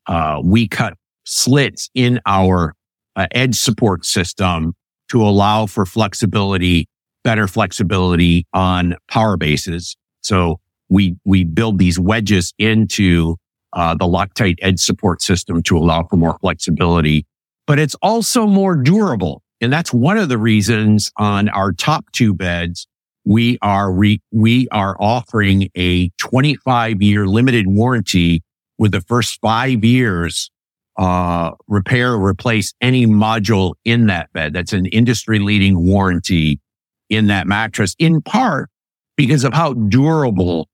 [0.07, 0.95] uh, we cut
[1.25, 2.75] slits in our
[3.17, 4.75] uh, edge support system
[5.13, 6.89] to allow for flexibility,
[7.23, 9.95] better flexibility on power bases.
[10.23, 13.37] So we, we build these wedges into,
[13.75, 17.27] uh, the Loctite edge support system to allow for more flexibility,
[17.67, 19.43] but it's also more durable.
[19.61, 22.87] And that's one of the reasons on our top two beds,
[23.25, 28.43] we are re- we are offering a 25 year limited warranty
[28.79, 30.51] with the first five years
[30.99, 34.53] uh, repair or replace any module in that bed.
[34.53, 36.61] That's an industry leading warranty
[37.09, 38.71] in that mattress, in part
[39.17, 40.69] because of how durable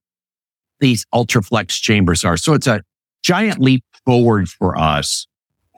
[0.80, 2.36] these Ultraflex chambers are.
[2.36, 2.82] So it's a
[3.22, 5.26] giant leap forward for us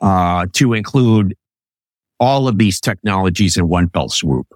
[0.01, 1.35] uh, to include
[2.19, 4.47] all of these technologies in one fell swoop.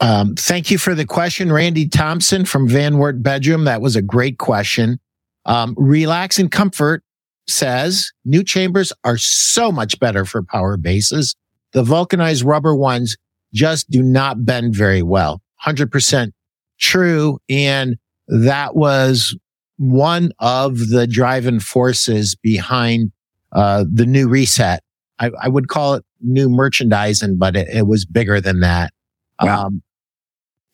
[0.00, 3.64] Um, thank you for the question, Randy Thompson from Van Wert Bedroom.
[3.64, 4.98] That was a great question.
[5.44, 7.02] Um, Relax and Comfort
[7.48, 11.34] says new chambers are so much better for power bases.
[11.72, 13.16] The vulcanized rubber ones
[13.52, 15.42] just do not bend very well.
[15.64, 16.32] 100%
[16.78, 17.38] true.
[17.48, 17.96] And
[18.28, 19.36] that was
[19.76, 23.12] one of the driving forces behind
[23.52, 24.82] uh, the new reset.
[25.18, 28.92] I, I, would call it new merchandising, but it, it was bigger than that.
[29.40, 29.66] Wow.
[29.66, 29.82] Um,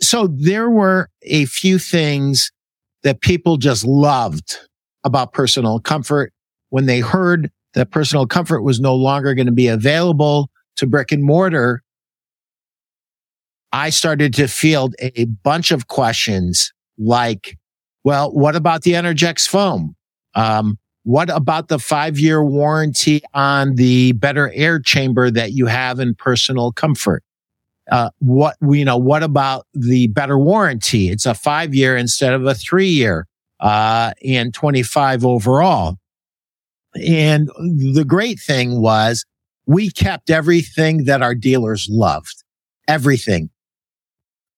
[0.00, 2.52] so there were a few things
[3.02, 4.57] that people just loved
[5.04, 6.33] about personal comfort
[6.70, 11.12] when they heard that personal comfort was no longer going to be available to brick
[11.12, 11.83] and mortar.
[13.72, 17.59] I started to field a bunch of questions like,
[18.04, 19.94] well, what about the Energex foam?
[20.35, 26.00] Um, what about the five year warranty on the better air chamber that you have
[26.00, 27.22] in personal comfort?
[27.90, 32.44] uh, what you know what about the better warranty it's a five year instead of
[32.46, 33.26] a three year
[33.61, 35.96] uh, and 25 overall
[36.94, 37.48] and
[37.94, 39.24] the great thing was
[39.66, 42.44] we kept everything that our dealers loved
[42.87, 43.51] everything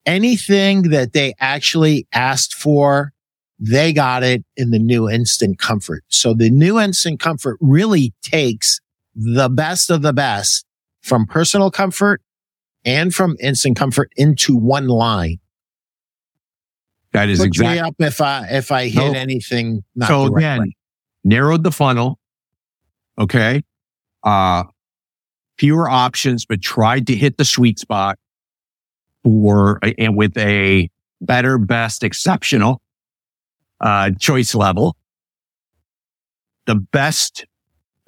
[0.06, 3.12] anything that they actually asked for
[3.58, 8.80] they got it in the new instant comfort so the new instant comfort really takes
[9.14, 10.64] the best of the best
[11.02, 12.22] from personal comfort
[12.84, 15.38] and from instant comfort into one line.
[17.12, 19.82] That is exactly up if I if I hit anything.
[20.06, 20.72] so again,
[21.24, 22.19] narrowed the funnel.
[23.20, 23.62] Okay.
[24.24, 24.64] Uh,
[25.59, 28.18] fewer options, but tried to hit the sweet spot
[29.22, 32.80] for, and with a better, best, exceptional,
[33.80, 34.96] uh, choice level.
[36.66, 37.44] The best,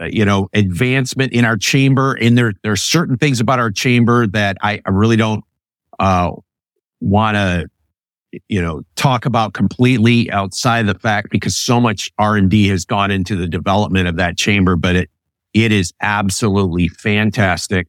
[0.01, 2.15] uh, you know, advancement in our chamber.
[2.15, 5.45] And there, there are certain things about our chamber that I, I really don't,
[5.99, 6.31] uh,
[7.01, 7.69] want to,
[8.49, 12.85] you know, talk about completely outside the fact because so much R and D has
[12.85, 15.11] gone into the development of that chamber, but it,
[15.55, 17.89] it is absolutely fantastic.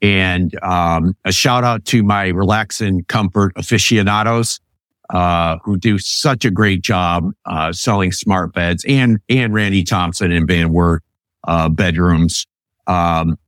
[0.00, 4.60] And um, a shout out to my relax and comfort aficionados
[5.10, 10.30] uh, who do such a great job uh, selling smart beds, and and Randy Thompson
[10.30, 11.02] and Van Wert
[11.44, 12.46] uh, bedrooms.
[12.86, 13.38] Um,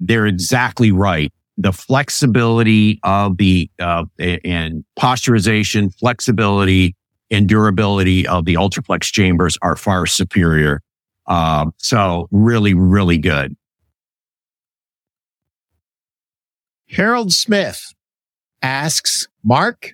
[0.00, 1.32] they're exactly right.
[1.60, 6.94] The flexibility of the uh, and posturization, flexibility,
[7.30, 10.80] and durability of the Ultraflex chambers are far superior.
[11.26, 13.56] Um, so really, really good.
[16.88, 17.92] Harold Smith
[18.62, 19.92] asks, Mark,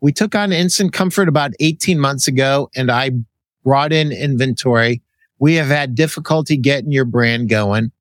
[0.00, 3.10] we took on Instant Comfort about 18 months ago and I
[3.62, 5.02] brought in inventory.
[5.38, 7.92] We have had difficulty getting your brand going.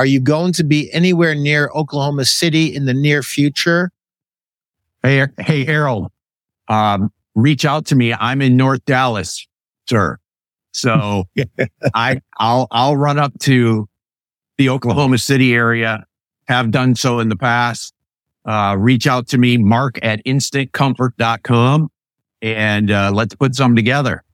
[0.00, 3.90] Are you going to be anywhere near Oklahoma City in the near future?
[5.02, 6.10] Hey, hey, Harold,
[6.68, 8.14] um, reach out to me.
[8.14, 9.46] I'm in North Dallas,
[9.86, 10.16] sir.
[10.72, 11.24] So
[11.94, 13.90] I, I'll, I'll run up to
[14.56, 16.06] the Oklahoma City area,
[16.48, 17.92] have done so in the past
[18.46, 21.90] uh, reach out to me, mark at instantcomfort.com
[22.40, 24.24] and uh, let's put some together.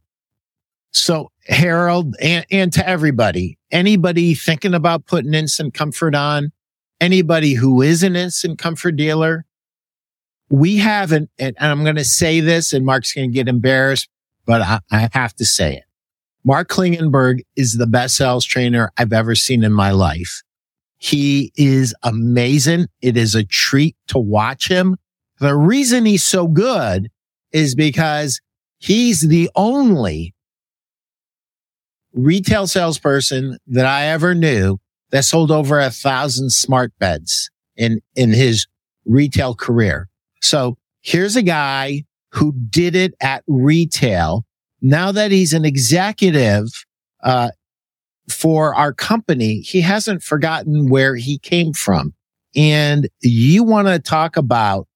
[0.92, 6.52] So Harold and, and to everybody, anybody thinking about putting instant comfort on,
[7.00, 9.44] anybody who is an instant comfort dealer,
[10.48, 14.08] we have an, and I'm going to say this and Mark's going to get embarrassed,
[14.44, 15.84] but I, I have to say it.
[16.44, 20.42] Mark Klingenberg is the best sales trainer I've ever seen in my life.
[20.98, 22.86] He is amazing.
[23.02, 24.96] It is a treat to watch him.
[25.40, 27.10] The reason he's so good
[27.50, 28.40] is because
[28.78, 30.35] he's the only
[32.16, 34.78] retail salesperson that I ever knew
[35.10, 38.66] that sold over a thousand smart beds in, in his
[39.04, 40.08] retail career.
[40.42, 44.44] So here's a guy who did it at retail.
[44.82, 46.66] Now that he's an executive,
[47.22, 47.50] uh,
[48.28, 52.14] for our company, he hasn't forgotten where he came from.
[52.54, 54.88] And you want to talk about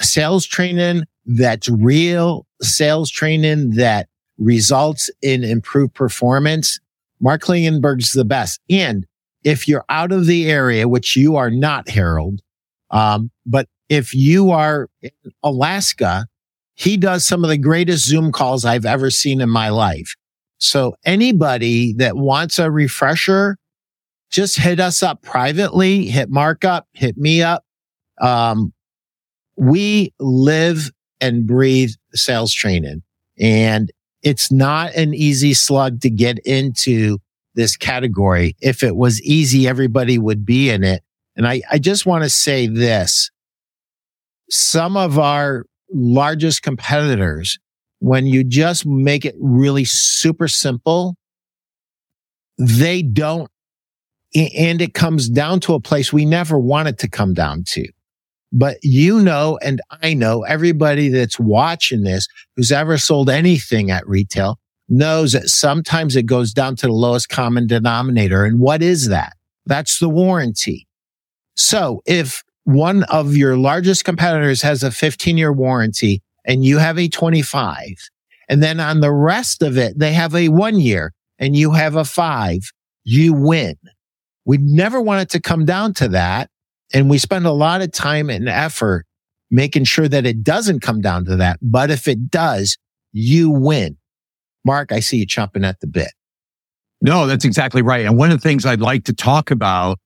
[0.00, 6.80] sales training that's real sales training that results in improved performance.
[7.20, 8.60] Mark Klingenberg's the best.
[8.68, 9.06] And
[9.44, 12.40] if you're out of the area, which you are not, Harold,
[12.90, 15.10] um, but if you are in
[15.42, 16.26] Alaska,
[16.74, 20.14] he does some of the greatest Zoom calls I've ever seen in my life.
[20.58, 23.58] So anybody that wants a refresher,
[24.30, 27.64] just hit us up privately, hit Mark up, hit me up.
[28.20, 28.72] Um,
[29.56, 30.90] we live
[31.20, 33.02] and breathe sales training
[33.38, 33.90] and
[34.22, 37.18] it's not an easy slug to get into
[37.54, 38.56] this category.
[38.60, 41.02] If it was easy, everybody would be in it.
[41.36, 43.30] And I, I just want to say this.
[44.50, 47.58] Some of our largest competitors
[48.02, 51.14] when you just make it really super simple,
[52.58, 53.48] they don't,
[54.34, 57.86] and it comes down to a place we never want it to come down to.
[58.52, 64.06] But you know, and I know everybody that's watching this who's ever sold anything at
[64.06, 68.44] retail knows that sometimes it goes down to the lowest common denominator.
[68.44, 69.34] And what is that?
[69.64, 70.86] That's the warranty.
[71.54, 76.98] So if one of your largest competitors has a 15 year warranty and you have
[76.98, 78.10] a 25.
[78.48, 81.96] And then on the rest of it, they have a one year and you have
[81.96, 82.72] a five.
[83.04, 83.76] You win.
[84.44, 86.50] We never want it to come down to that.
[86.94, 89.06] And we spend a lot of time and effort
[89.50, 91.58] making sure that it doesn't come down to that.
[91.62, 92.76] But if it does,
[93.12, 93.96] you win.
[94.64, 96.12] Mark, I see you chomping at the bit.
[97.00, 98.06] No, that's exactly right.
[98.06, 99.98] And one of the things I'd like to talk about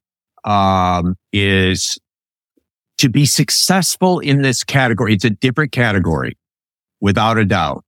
[0.44, 1.98] um, is
[2.98, 6.36] to be successful in this category, it's a different category
[7.00, 7.84] without a doubt.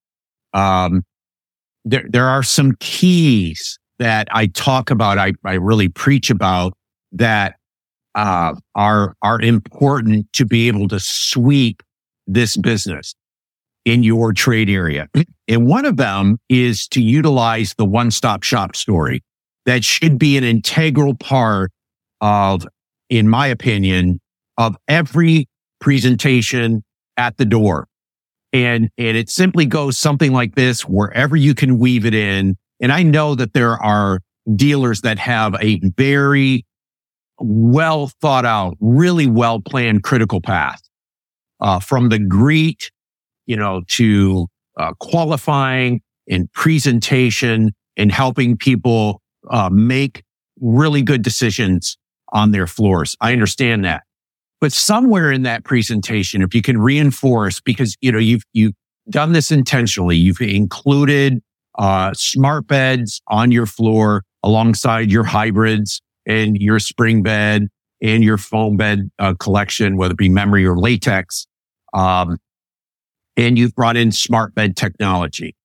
[0.52, 1.04] Um,
[1.84, 5.18] there, there are some keys that I talk about.
[5.18, 6.74] I, I really preach about
[7.12, 7.56] that,
[8.18, 11.84] uh, are, are important to be able to sweep
[12.26, 13.14] this business
[13.84, 15.08] in your trade area.
[15.50, 19.22] And one of them is to utilize the one stop shop story
[19.64, 21.70] that should be an integral part
[22.20, 22.66] of,
[23.08, 24.20] in my opinion,
[24.58, 25.48] of every
[25.80, 26.84] presentation
[27.16, 27.88] at the door.
[28.52, 32.56] And, and it simply goes something like this, wherever you can weave it in.
[32.78, 34.20] And I know that there are
[34.54, 36.66] dealers that have a very
[37.38, 40.80] well thought out, really well planned critical path,
[41.60, 42.90] uh, from the greet,
[43.46, 44.46] you know, to
[44.78, 49.20] uh, qualifying and presentation and helping people
[49.50, 50.22] uh, make
[50.60, 51.96] really good decisions
[52.32, 53.16] on their floors.
[53.20, 54.02] I understand that.
[54.60, 58.74] But somewhere in that presentation, if you can reinforce, because, you know, you've, you've
[59.08, 61.40] done this intentionally, you've included,
[61.78, 67.68] uh, smart beds on your floor alongside your hybrids and your spring bed
[68.00, 71.46] and your foam bed uh, collection, whether it be memory or latex.
[71.94, 72.38] Um,
[73.36, 75.56] and you've brought in smart bed technology.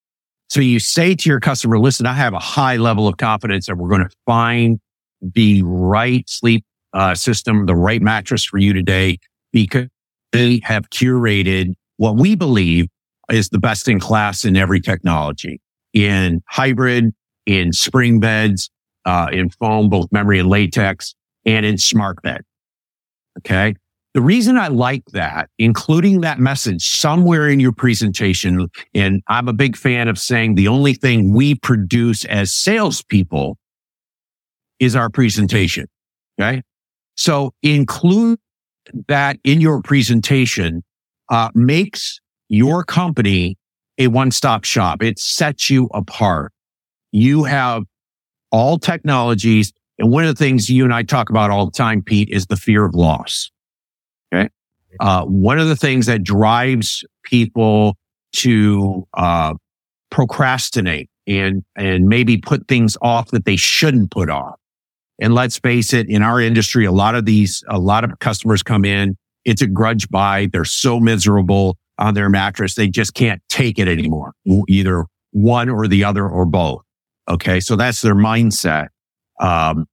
[0.50, 3.76] So you say to your customer, listen, I have a high level of confidence that
[3.78, 4.80] we're going to find
[5.22, 9.18] the right sleep uh, system, the right mattress for you today,
[9.52, 9.88] because
[10.32, 12.88] they have curated what we believe
[13.32, 15.60] is the best in class in every technology
[15.94, 17.14] in hybrid,
[17.46, 18.70] in spring beds,
[19.06, 22.42] uh, in foam, both memory and latex, and in smart bed.
[23.40, 23.76] Okay.
[24.14, 29.54] The reason I like that, including that message somewhere in your presentation, and I'm a
[29.54, 33.58] big fan of saying the only thing we produce as salespeople
[34.80, 35.88] is our presentation.
[36.40, 36.62] Okay.
[37.16, 38.40] So include
[39.08, 40.84] that in your presentation,
[41.30, 43.58] uh, makes your company
[43.98, 45.02] a one-stop shop.
[45.02, 46.52] It sets you apart.
[47.12, 47.84] You have
[48.54, 49.74] all technologies.
[50.00, 52.46] And one of the things you and I talk about all the time, Pete, is
[52.46, 53.52] the fear of loss.
[54.34, 54.50] Okay.
[55.02, 57.98] Uh, one of the things that drives people
[58.38, 59.54] to, uh,
[60.10, 64.56] procrastinate and, and maybe put things off that they shouldn't put off
[65.20, 68.64] and let's face it, in our industry, a lot of these, a lot of customers
[68.64, 69.16] come in.
[69.46, 70.50] It's a grudge buy.
[70.52, 72.76] They're so miserable on their mattress.
[72.76, 74.34] They just can't take it anymore.
[74.68, 76.82] Either one or the other or both.
[77.30, 77.60] Okay.
[77.60, 78.88] So that's their mindset.
[79.40, 79.86] Um,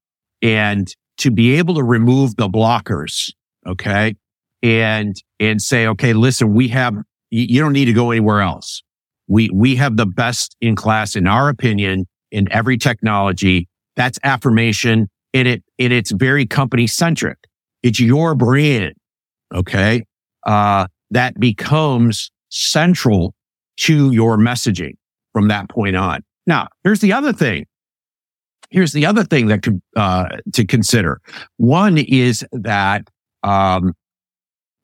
[0.43, 3.33] and to be able to remove the blockers.
[3.67, 4.17] Okay.
[4.63, 6.95] And, and say, okay, listen, we have,
[7.31, 8.83] you don't need to go anywhere else.
[9.27, 15.09] We, we have the best in class, in our opinion, in every technology that's affirmation
[15.35, 17.39] and it, and it's very company centric.
[17.83, 18.95] It's your brand.
[19.55, 20.05] Okay.
[20.47, 23.35] Uh, that becomes central
[23.79, 24.95] to your messaging
[25.33, 26.23] from that point on.
[26.47, 27.67] Now, here's the other thing.
[28.71, 31.21] Here's the other thing that could, uh, to consider.
[31.57, 33.09] One is that,
[33.43, 33.95] um,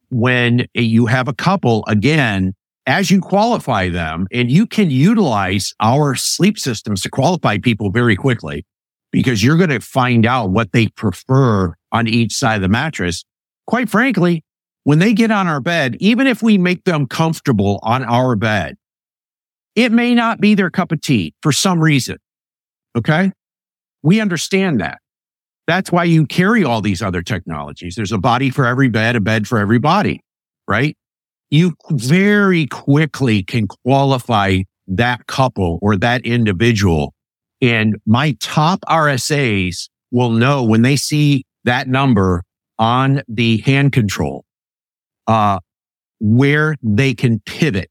[0.08, 2.54] when you have a couple, again,
[2.86, 8.16] as you qualify them and you can utilize our sleep systems to qualify people very
[8.16, 8.64] quickly
[9.10, 13.24] because you're going to find out what they prefer on each side of the mattress.
[13.66, 14.44] Quite frankly,
[14.84, 18.76] when they get on our bed, even if we make them comfortable on our bed,
[19.76, 22.16] it may not be their cup of tea for some reason.
[22.96, 23.30] Okay.
[24.02, 24.98] We understand that.
[25.68, 27.94] That's why you carry all these other technologies.
[27.94, 30.22] There's a body for every bed, a bed for every body,
[30.66, 30.96] right?
[31.50, 37.12] You very quickly can qualify that couple or that individual
[37.60, 42.42] and my top RSAs will know when they see that number
[42.78, 44.44] on the hand control,
[45.26, 45.58] uh,
[46.20, 47.90] where they can pivot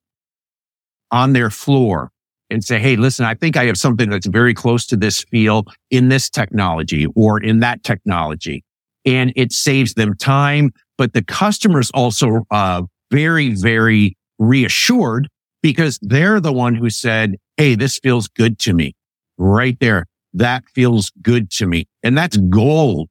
[1.15, 2.11] on their floor
[2.49, 5.63] and say, Hey, listen, I think I have something that's very close to this feel
[5.89, 8.63] in this technology or in that technology.
[9.05, 15.29] And it saves them time, but the customers also, uh, very, very reassured
[15.63, 18.93] because they're the one who said, Hey, this feels good to me
[19.37, 20.05] right there.
[20.33, 21.85] That feels good to me.
[22.03, 23.09] And that's gold,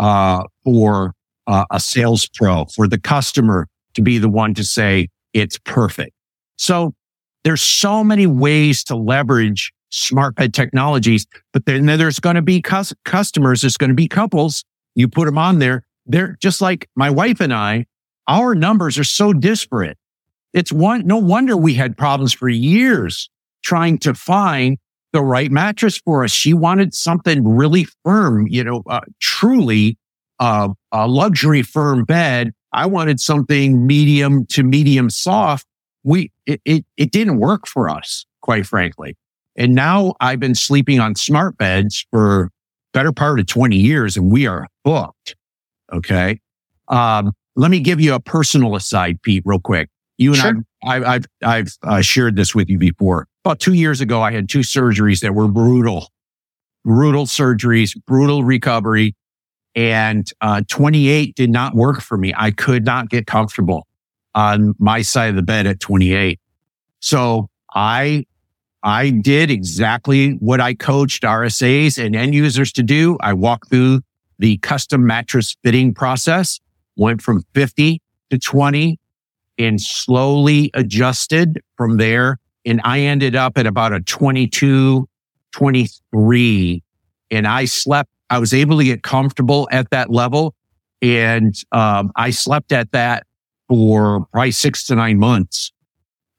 [0.00, 1.12] uh, for
[1.46, 6.10] uh, a sales pro, for the customer to be the one to say it's perfect.
[6.56, 6.95] So
[7.46, 12.60] there's so many ways to leverage smart bed technologies, but then there's going to be
[12.60, 13.60] cus- customers.
[13.60, 14.64] There's going to be couples.
[14.96, 15.84] You put them on there.
[16.06, 17.86] They're just like my wife and I,
[18.26, 19.96] our numbers are so disparate.
[20.54, 23.30] It's one, no wonder we had problems for years
[23.62, 24.76] trying to find
[25.12, 26.32] the right mattress for us.
[26.32, 29.98] She wanted something really firm, you know, uh, truly
[30.40, 32.52] uh, a luxury firm bed.
[32.72, 35.64] I wanted something medium to medium soft.
[36.06, 39.16] We, it, it, it didn't work for us, quite frankly.
[39.56, 42.50] And now I've been sleeping on smart beds for
[42.92, 45.36] better part of 20 years and we are hooked.
[45.92, 46.40] Okay.
[46.88, 49.88] Um, let me give you a personal aside, Pete, real quick.
[50.18, 50.62] You and sure.
[50.84, 54.32] I, I, I've, I've uh, shared this with you before about two years ago, I
[54.32, 56.08] had two surgeries that were brutal,
[56.84, 59.14] brutal surgeries, brutal recovery.
[59.76, 62.34] And uh, 28 did not work for me.
[62.36, 63.85] I could not get comfortable
[64.36, 66.38] on my side of the bed at 28.
[67.00, 68.26] So I,
[68.82, 73.16] I did exactly what I coached RSAs and end users to do.
[73.20, 74.02] I walked through
[74.38, 76.60] the custom mattress fitting process,
[76.96, 79.00] went from 50 to 20
[79.58, 82.38] and slowly adjusted from there.
[82.66, 85.08] And I ended up at about a 22,
[85.52, 86.82] 23
[87.30, 88.10] and I slept.
[88.28, 90.54] I was able to get comfortable at that level.
[91.00, 93.25] And, um, I slept at that
[93.68, 95.72] for probably six to nine months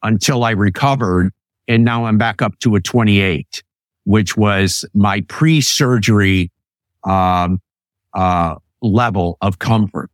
[0.03, 1.31] until I recovered.
[1.67, 3.63] And now I'm back up to a 28,
[4.05, 6.51] which was my pre-surgery,
[7.03, 7.61] um,
[8.13, 10.09] uh, level of comfort.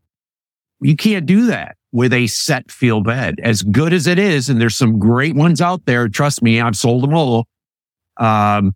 [0.82, 4.50] You can't do that with a set feel bed as good as it is.
[4.50, 6.10] And there's some great ones out there.
[6.10, 7.46] Trust me, I've sold them all.
[8.18, 8.76] Um,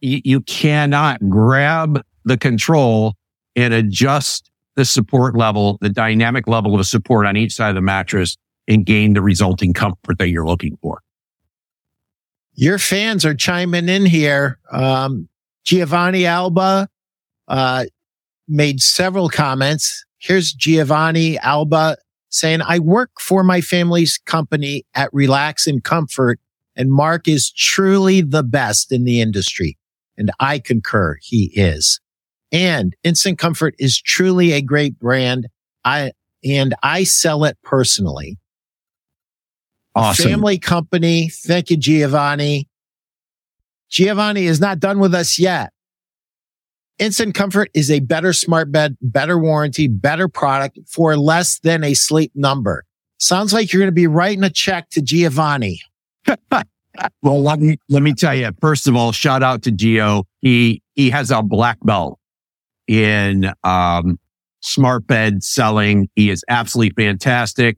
[0.00, 3.14] you, you cannot grab the control
[3.56, 7.80] and adjust the support level, the dynamic level of support on each side of the
[7.80, 8.36] mattress
[8.68, 11.00] and gain the resulting comfort that you're looking for.
[12.54, 14.58] Your fans are chiming in here.
[14.70, 15.28] Um,
[15.64, 16.88] Giovanni Alba,
[17.48, 17.86] uh,
[18.48, 20.04] made several comments.
[20.18, 21.96] Here's Giovanni Alba
[22.28, 26.40] saying, I work for my family's company at Relax and Comfort
[26.76, 29.78] and Mark is truly the best in the industry.
[30.18, 32.00] And I concur he is.
[32.52, 35.48] And Instant Comfort is truly a great brand.
[35.84, 36.12] I,
[36.44, 38.38] and I sell it personally.
[39.94, 40.30] Awesome.
[40.30, 41.28] Family company.
[41.28, 42.68] Thank you, Giovanni.
[43.88, 45.72] Giovanni is not done with us yet.
[46.98, 51.94] Instant Comfort is a better smart bed, better warranty, better product for less than a
[51.94, 52.84] sleep number.
[53.18, 55.80] Sounds like you're going to be writing a check to Giovanni.
[57.22, 60.24] well, let me, let me tell you, first of all, shout out to Gio.
[60.40, 62.18] He, he has a black belt
[62.88, 64.18] in, um,
[64.62, 66.08] smart bed selling.
[66.16, 67.76] He is absolutely fantastic.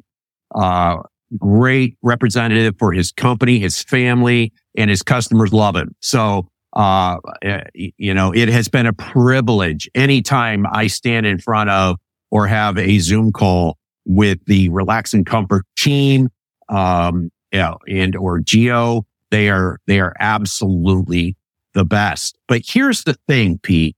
[0.55, 0.97] Uh,
[1.37, 5.95] great representative for his company, his family, and his customers love him.
[6.01, 11.71] So, uh, eh, you know, it has been a privilege anytime I stand in front
[11.71, 11.97] of
[12.31, 16.31] or have a Zoom call with the Relax and Comfort team,
[16.69, 19.03] um, yeah, and or Gio.
[19.31, 21.37] They are, they are absolutely
[21.75, 22.39] the best.
[22.49, 23.98] But here's the thing, Pete.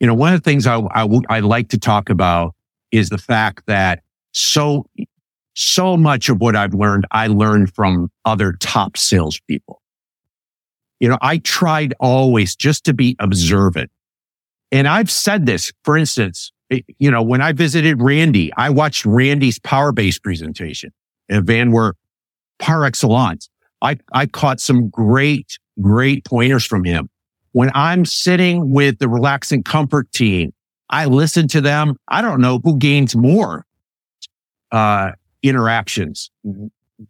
[0.00, 2.54] You know, one of the things I, I, like to talk about
[2.92, 4.86] is the fact that so
[5.54, 9.80] so much of what I've learned, I learned from other top salespeople.
[11.00, 13.90] You know, I tried always just to be observant.
[14.70, 16.52] And I've said this, for instance,
[16.98, 20.92] you know, when I visited Randy, I watched Randy's power base presentation
[21.30, 21.96] at Van Wert
[22.58, 23.48] par excellence.
[23.80, 27.08] I, I caught some great, great pointers from him.
[27.56, 30.52] When I'm sitting with the Relax and Comfort team,
[30.90, 31.96] I listen to them.
[32.06, 33.64] I don't know who gains more.
[34.70, 36.30] Uh, interactions,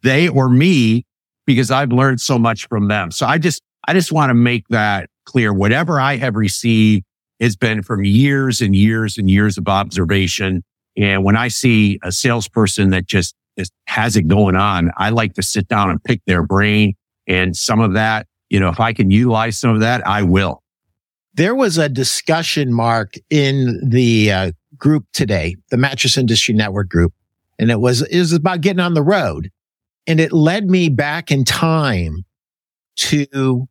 [0.05, 1.05] they or me,
[1.47, 3.11] because I've learned so much from them.
[3.11, 5.53] So I just, I just want to make that clear.
[5.53, 7.05] Whatever I have received
[7.41, 10.63] has been from years and years and years of observation.
[10.97, 15.35] And when I see a salesperson that just, just has it going on, I like
[15.35, 16.95] to sit down and pick their brain.
[17.27, 20.63] And some of that, you know, if I can utilize some of that, I will.
[21.35, 27.13] There was a discussion mark in the uh, group today, the Mattress Industry Network group,
[27.59, 29.51] and it was, it was about getting on the road.
[30.07, 32.25] And it led me back in time
[32.97, 33.69] to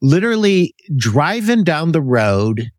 [0.00, 2.70] literally driving down the road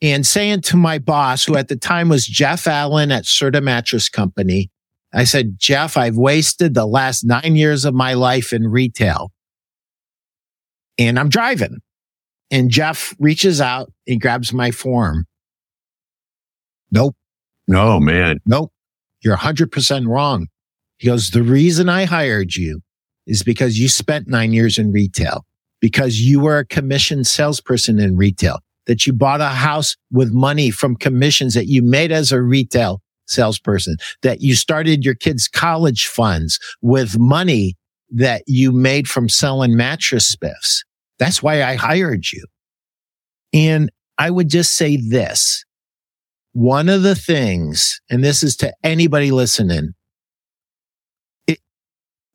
[0.00, 4.08] and saying to my boss, who at the time was Jeff Allen at Serta Mattress
[4.08, 4.70] Company,
[5.12, 9.32] I said, Jeff, I've wasted the last nine years of my life in retail
[10.98, 11.78] and I'm driving.
[12.50, 15.26] And Jeff reaches out and grabs my form.
[16.90, 17.16] Nope.
[17.66, 18.38] No, man.
[18.46, 18.72] Nope.
[19.22, 20.48] You're 100% wrong.
[20.98, 22.80] He goes, the reason I hired you
[23.26, 25.44] is because you spent nine years in retail,
[25.80, 30.70] because you were a commission salesperson in retail, that you bought a house with money
[30.70, 36.06] from commissions that you made as a retail salesperson, that you started your kids' college
[36.06, 37.76] funds with money
[38.10, 40.84] that you made from selling mattress spiffs.
[41.18, 42.44] That's why I hired you.
[43.52, 45.64] And I would just say this.
[46.52, 49.94] One of the things, and this is to anybody listening,
[51.46, 51.60] it,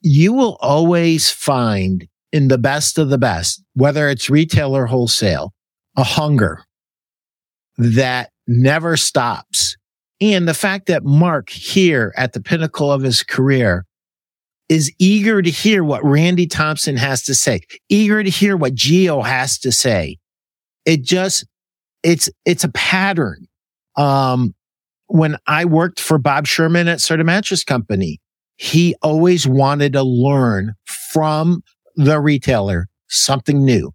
[0.01, 5.53] you will always find in the best of the best, whether it's retail or wholesale,
[5.97, 6.63] a hunger
[7.77, 9.77] that never stops.
[10.21, 13.85] And the fact that Mark here at the pinnacle of his career
[14.73, 19.23] is eager to hear what Randy Thompson has to say, eager to hear what Gio
[19.23, 20.17] has to say.
[20.83, 21.45] It just,
[22.01, 23.47] it's, it's a pattern
[23.95, 24.55] um,
[25.05, 28.19] when I worked for Bob Sherman at Serta Mattress Company,
[28.55, 31.61] he always wanted to learn from
[31.95, 33.93] the retailer something new.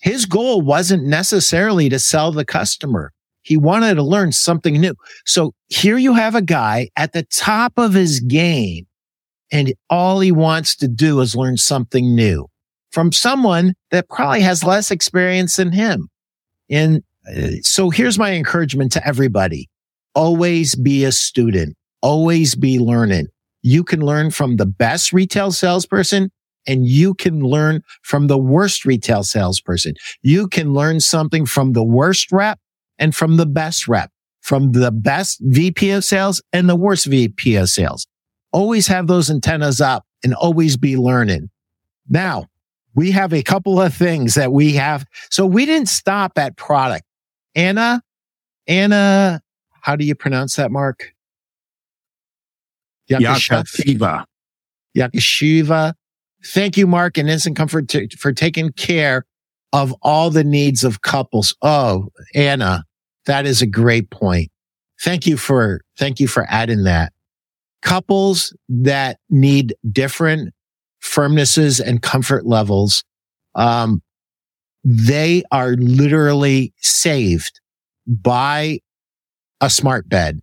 [0.00, 3.12] His goal wasn't necessarily to sell the customer.
[3.42, 4.94] He wanted to learn something new.
[5.26, 8.86] So here you have a guy at the top of his game
[9.50, 12.46] and all he wants to do is learn something new
[12.90, 16.08] from someone that probably has less experience than him.
[16.68, 19.68] And uh, so here's my encouragement to everybody.
[20.14, 21.76] Always be a student.
[22.02, 23.26] Always be learning.
[23.62, 26.30] You can learn from the best retail salesperson
[26.66, 29.94] and you can learn from the worst retail salesperson.
[30.22, 32.58] You can learn something from the worst rep
[32.98, 37.56] and from the best rep, from the best VP of sales and the worst VP
[37.56, 38.06] of sales.
[38.52, 41.50] Always have those antennas up and always be learning.
[42.08, 42.46] Now
[42.94, 45.06] we have a couple of things that we have.
[45.30, 47.04] So we didn't stop at product.
[47.54, 48.02] Anna,
[48.66, 49.40] Anna,
[49.80, 51.12] how do you pronounce that, Mark?
[53.10, 54.24] Yakashiva.
[54.96, 55.94] Yakashiva.
[56.44, 59.26] Thank you, Mark and Instant Comfort to, for taking care
[59.72, 61.54] of all the needs of couples.
[61.62, 62.84] Oh, Anna,
[63.26, 64.50] that is a great point.
[65.02, 67.12] Thank you for, thank you for adding that.
[67.82, 70.52] Couples that need different
[71.02, 73.04] firmnesses and comfort levels,
[73.54, 74.02] um,
[74.84, 77.60] they are literally saved
[78.06, 78.80] by
[79.60, 80.40] a smart bed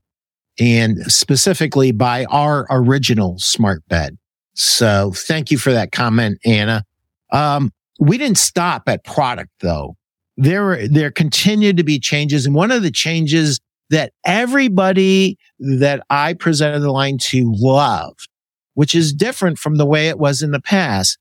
[0.59, 4.17] and specifically by our original smart bed.
[4.53, 6.83] So thank you for that comment, Anna.
[7.31, 9.95] Um, we didn't stop at product though.
[10.37, 12.45] There, there continued to be changes.
[12.45, 13.59] And one of the changes
[13.89, 18.27] that everybody that I presented the line to loved,
[18.73, 21.17] which is different from the way it was in the past.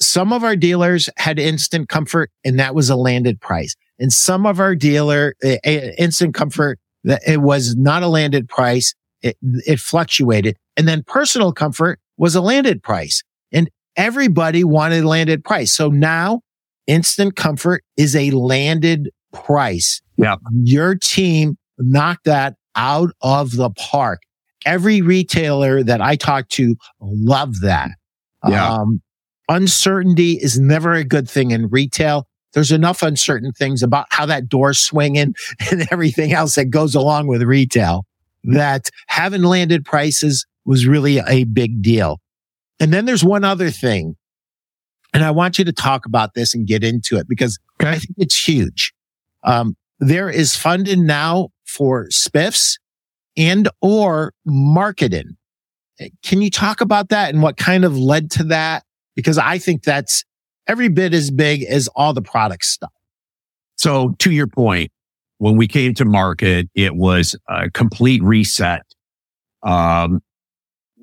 [0.00, 3.74] Some of our dealers had instant comfort and that was a landed price.
[3.98, 8.94] And some of our dealer uh, instant comfort that it was not a landed price.
[9.22, 10.56] It, it fluctuated.
[10.76, 13.22] And then personal comfort was a landed price
[13.52, 15.72] and everybody wanted landed price.
[15.72, 16.40] So now
[16.86, 20.00] instant comfort is a landed price.
[20.16, 20.36] Yeah.
[20.52, 24.22] Your team knocked that out of the park.
[24.66, 27.90] Every retailer that I talk to love that.
[28.48, 28.72] Yeah.
[28.72, 29.02] Um,
[29.48, 32.26] uncertainty is never a good thing in retail.
[32.54, 35.34] There's enough uncertain things about how that door's swinging
[35.70, 38.06] and everything else that goes along with retail
[38.44, 42.20] that having landed prices was really a big deal.
[42.80, 44.16] And then there's one other thing.
[45.12, 47.90] And I want you to talk about this and get into it because okay.
[47.90, 48.92] I think it's huge.
[49.44, 52.78] Um, there is funding now for spiffs
[53.36, 55.36] and or marketing.
[56.22, 58.84] Can you talk about that and what kind of led to that?
[59.16, 60.24] Because I think that's
[60.66, 62.92] every bit as big as all the product stuff.
[63.76, 64.90] So to your point,
[65.38, 68.82] when we came to market, it was a complete reset.
[69.62, 70.20] Um,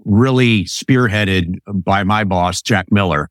[0.05, 3.29] really spearheaded by my boss, Jack Miller.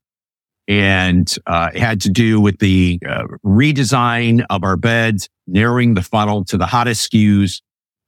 [0.71, 6.03] And uh, it had to do with the uh, redesign of our beds, narrowing the
[6.03, 7.61] funnel to the hottest SKUs,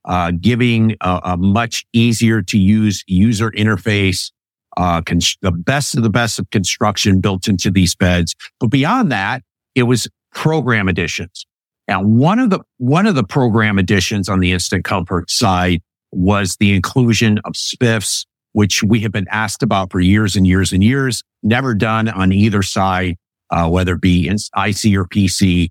[0.05, 4.31] uh, giving a, a, much easier to use user interface,
[4.77, 5.03] uh,
[5.43, 8.33] the best of the best of construction built into these beds.
[8.61, 9.43] But beyond that,
[9.75, 11.45] it was program additions.
[11.89, 15.83] And one of the, one of the program additions on the instant comfort side
[16.13, 20.73] was the inclusion of spiffs which we have been asked about for years and years
[20.73, 23.17] and years, never done on either side,
[23.51, 25.69] uh, whether it be IC or PC.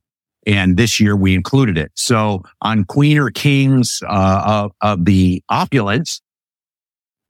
[0.48, 1.92] And this year we included it.
[1.96, 6.20] So on Queen or Kings uh, of, of, the opulence,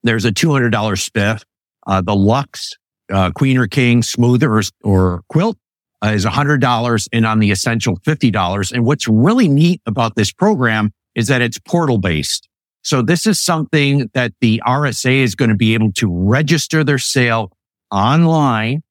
[0.04, 1.43] there's a $200 spiff.
[1.86, 2.74] Uh, the Lux,
[3.12, 5.58] uh, Queen or King smoother or, or quilt
[6.04, 8.72] uh, is $100 and on the essential $50.
[8.72, 12.47] And what's really neat about this program is that it's portal based.
[12.84, 16.97] So this is something that the RSA is going to be able to register their
[16.97, 17.51] sale
[17.91, 18.82] online,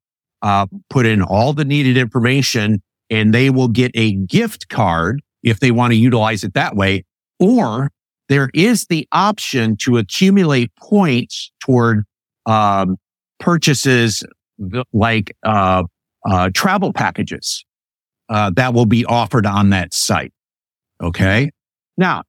[0.43, 5.61] uh, put in all the needed information, and they will get a gift card if
[5.61, 7.05] they want to utilize it that way.
[7.39, 7.91] Or
[8.29, 12.05] there is the option to accumulate points toward
[12.47, 12.97] um,
[13.41, 14.23] purchases
[14.93, 15.83] like uh,
[16.25, 17.65] uh, travel packages
[18.29, 20.33] uh, that will be offered on that site.
[21.03, 21.51] Okay.
[21.97, 22.23] Now,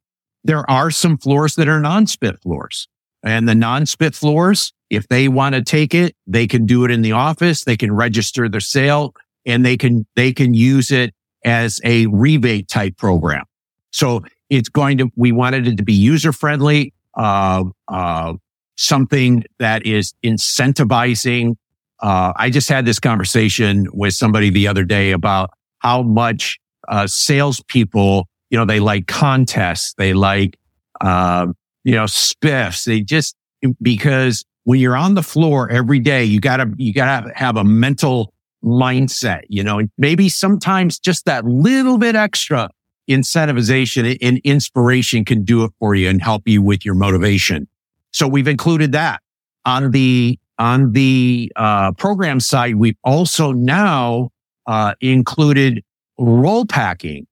[0.43, 2.87] there are some floors that are non-spiff floors
[3.23, 7.01] and the non-spiff floors, if they want to take it, they can do it in
[7.01, 7.63] the office.
[7.63, 9.13] They can register their sale
[9.45, 11.13] and they can, they can use it
[11.45, 13.45] as a rebate type program.
[13.91, 18.33] So it's going to, we wanted it to be user friendly, uh, uh,
[18.75, 21.55] something that is incentivizing.
[22.01, 27.05] Uh, I just had this conversation with somebody the other day about how much, uh,
[27.05, 29.95] salespeople you know, they like contests.
[29.97, 30.59] They like,
[30.99, 32.83] um, you know, spiffs.
[32.83, 33.35] They just,
[33.81, 38.33] because when you're on the floor every day, you gotta, you gotta have a mental
[38.63, 42.69] mindset, you know, maybe sometimes just that little bit extra
[43.09, 47.67] incentivization and inspiration can do it for you and help you with your motivation.
[48.11, 49.21] So we've included that
[49.65, 52.75] on the, on the, uh, program side.
[52.75, 54.29] We've also now,
[54.67, 55.83] uh, included
[56.19, 57.25] roll packing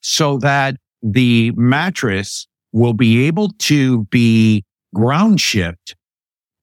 [0.00, 5.94] so that the mattress will be able to be ground shipped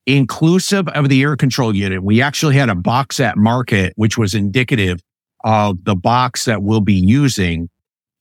[0.05, 2.03] inclusive of the air control unit.
[2.03, 4.99] We actually had a box at market, which was indicative
[5.43, 7.69] of the box that we'll be using.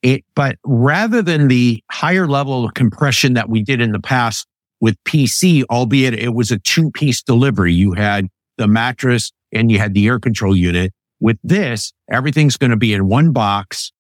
[0.03, 4.47] It, but rather than the higher level of compression that we did in the past
[4.81, 9.79] with PC, albeit it was a two piece delivery, you had the mattress and you
[9.79, 10.93] had the air control unit.
[11.21, 13.93] With this, everything's going to be in one box.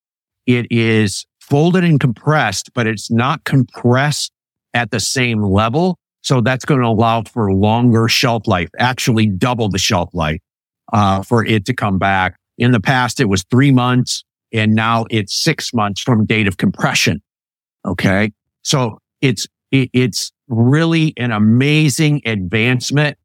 [0.47, 4.32] It is folded and compressed, but it's not compressed
[4.72, 5.99] at the same level.
[6.22, 10.40] So that's going to allow for longer shelf life, actually double the shelf life,
[10.92, 12.36] uh, for it to come back.
[12.57, 16.57] In the past, it was three months and now it's six months from date of
[16.57, 17.20] compression.
[17.84, 18.32] Okay.
[18.62, 23.18] So it's, it, it's really an amazing advancement,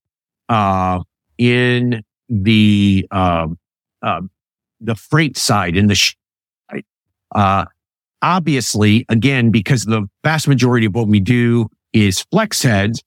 [0.50, 1.02] uh,
[1.38, 3.48] in the, uh,
[4.02, 4.22] uh,
[4.82, 6.14] the freight side in the,
[7.36, 7.66] uh,
[8.22, 13.04] obviously, again, because the vast majority of what we do is flex heads,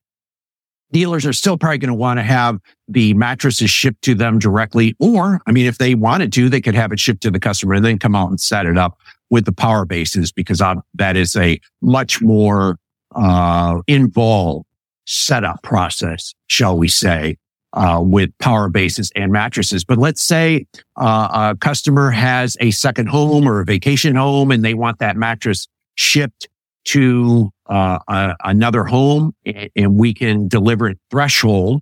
[0.93, 2.59] dealers are still probably going to want to have
[2.89, 4.95] the mattresses shipped to them directly.
[4.99, 7.75] Or, I mean, if they wanted to, they could have it shipped to the customer
[7.75, 8.99] and then come out and set it up
[9.31, 10.62] with the power bases because
[10.95, 12.79] that is a much more,
[13.14, 14.66] uh, involved
[15.07, 17.37] setup process, shall we say
[17.73, 19.85] uh, with power bases and mattresses.
[19.85, 20.66] But let's say
[20.97, 25.16] uh, a customer has a second home or a vacation home and they want that
[25.16, 26.49] mattress shipped
[26.85, 31.81] to uh, a, another home and we can deliver it threshold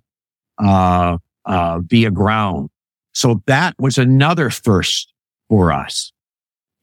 [0.59, 2.69] uh, uh, via ground.
[3.13, 5.13] So that was another first
[5.49, 6.13] for us.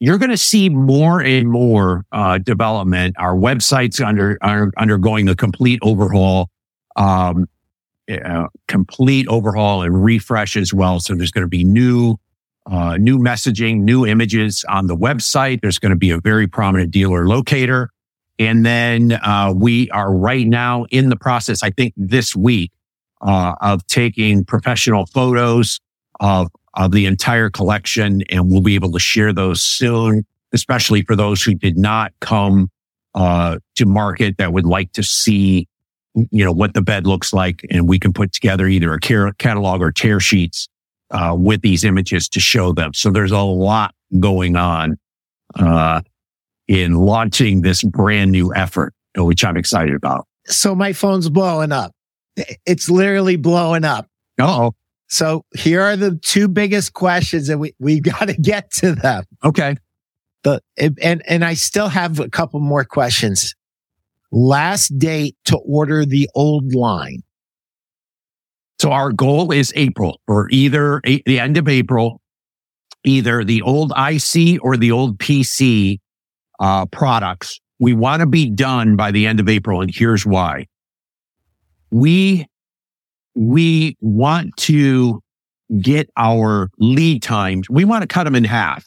[0.00, 3.16] You're going to see more and more uh, development.
[3.18, 6.50] Our website's under are undergoing a complete overhaul.
[6.94, 7.48] Um,
[8.66, 11.00] complete overhaul and refresh as well.
[11.00, 12.16] So there's going to be new,
[12.66, 15.60] uh, new messaging, new images on the website.
[15.60, 17.90] There's going to be a very prominent dealer locator.
[18.38, 22.70] And then, uh, we are right now in the process, I think this week,
[23.20, 25.80] uh, of taking professional photos
[26.20, 28.22] of, of the entire collection.
[28.30, 32.70] And we'll be able to share those soon, especially for those who did not come,
[33.14, 35.66] uh, to market that would like to see
[36.30, 37.64] you know, what the bed looks like.
[37.70, 39.00] And we can put together either a
[39.34, 40.68] catalog or tear sheets,
[41.10, 42.92] uh, with these images to show them.
[42.94, 44.98] So there's a lot going on,
[45.54, 46.02] uh,
[46.66, 50.26] in launching this brand new effort, which I'm excited about.
[50.46, 51.92] So my phone's blowing up.
[52.66, 54.06] It's literally blowing up.
[54.38, 54.72] Oh.
[55.08, 59.24] So here are the two biggest questions and we, we've got to get to them.
[59.42, 59.76] Okay.
[60.44, 63.54] The, and, and I still have a couple more questions
[64.30, 67.22] last date to order the old line?
[68.80, 72.20] So our goal is April or either a, the end of April,
[73.04, 75.98] either the old IC or the old PC
[76.60, 77.60] uh, products.
[77.80, 79.80] We want to be done by the end of April.
[79.80, 80.66] And here's why.
[81.90, 82.46] We,
[83.34, 85.22] we want to
[85.80, 87.68] get our lead times.
[87.68, 88.84] We want to cut them in half.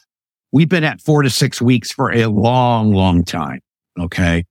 [0.52, 3.60] We've been at four to six weeks for a long, long time.
[3.98, 4.44] Okay.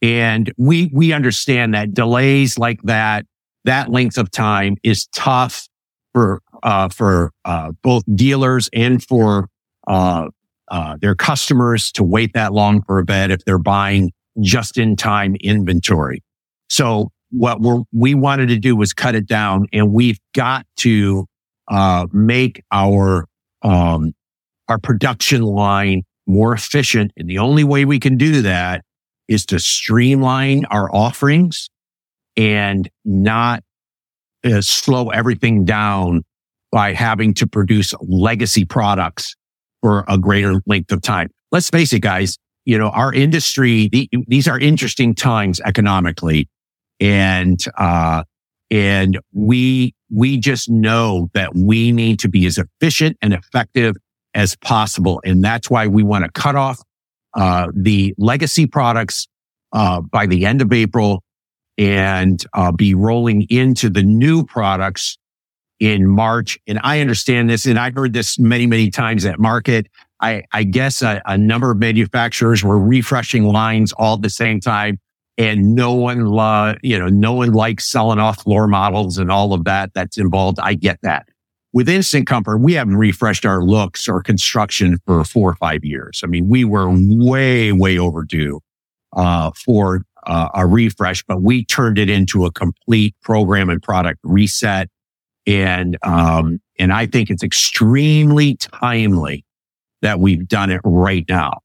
[0.00, 3.26] And we, we understand that delays like that,
[3.64, 5.68] that length of time is tough
[6.12, 9.48] for, uh, for, uh, both dealers and for,
[9.86, 10.28] uh,
[10.70, 14.94] uh, their customers to wait that long for a bed if they're buying just in
[14.94, 16.22] time inventory.
[16.68, 21.26] So what we're, we wanted to do was cut it down and we've got to,
[21.68, 23.26] uh, make our,
[23.62, 24.12] um,
[24.68, 27.10] our production line more efficient.
[27.16, 28.84] And the only way we can do that
[29.28, 31.68] is to streamline our offerings
[32.36, 33.62] and not
[34.44, 36.22] uh, slow everything down
[36.70, 39.34] by having to produce legacy products
[39.82, 41.28] for a greater length of time.
[41.50, 42.38] Let's face it, guys.
[42.64, 46.48] You know, our industry, the, these are interesting times economically.
[47.00, 48.24] And, uh,
[48.70, 53.96] and we, we just know that we need to be as efficient and effective
[54.34, 55.22] as possible.
[55.24, 56.82] And that's why we want to cut off
[57.34, 59.28] uh, the legacy products
[59.72, 61.22] uh, by the end of April
[61.76, 65.18] and uh, be rolling into the new products
[65.78, 66.58] in March.
[66.66, 69.86] And I understand this, and I've heard this many, many times at market.
[70.20, 74.58] I, I guess a, a number of manufacturers were refreshing lines all at the same
[74.58, 74.98] time.
[75.38, 79.54] and no one, lo- you know, no one likes selling off floor models and all
[79.54, 80.58] of that that's involved.
[80.60, 81.28] I get that.
[81.72, 86.22] With Instant Comfort, we haven't refreshed our looks or construction for four or five years.
[86.24, 88.60] I mean, we were way, way overdue,
[89.14, 94.18] uh, for uh, a refresh, but we turned it into a complete program and product
[94.22, 94.88] reset.
[95.46, 99.44] And, um, and I think it's extremely timely
[100.00, 101.60] that we've done it right now.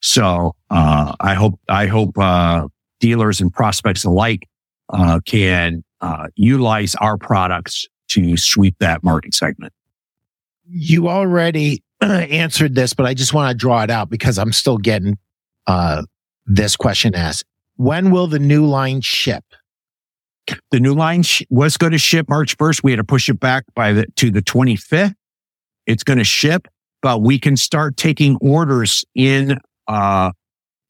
[0.00, 2.68] So, uh, I hope, I hope, uh,
[3.00, 4.46] dealers and prospects alike,
[4.90, 9.72] uh, can, uh, utilize our products to sweep that market segment.
[10.68, 14.78] You already answered this, but I just want to draw it out because I'm still
[14.78, 15.18] getting,
[15.66, 16.02] uh,
[16.46, 17.44] this question asked.
[17.76, 19.44] When will the new line ship?
[20.70, 22.82] The new line sh- was going to ship March 1st.
[22.82, 25.14] We had to push it back by the, to the 25th.
[25.86, 26.68] It's going to ship,
[27.00, 29.58] but we can start taking orders in,
[29.88, 30.32] uh,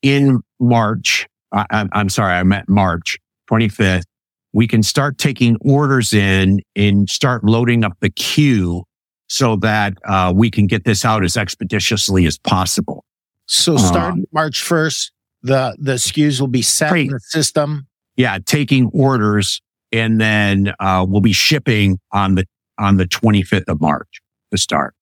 [0.03, 1.27] in March.
[1.53, 2.33] I, I'm sorry.
[2.33, 3.19] I meant March
[3.51, 4.05] 25th.
[4.53, 8.85] We can start taking orders in and start loading up the queue
[9.29, 13.05] so that, uh, we can get this out as expeditiously as possible.
[13.47, 15.11] So start um, March 1st,
[15.43, 17.87] the, the SKUs will be set in the system.
[18.17, 18.39] Yeah.
[18.45, 22.47] Taking orders and then, uh, we'll be shipping on the,
[22.79, 24.95] on the 25th of March to start.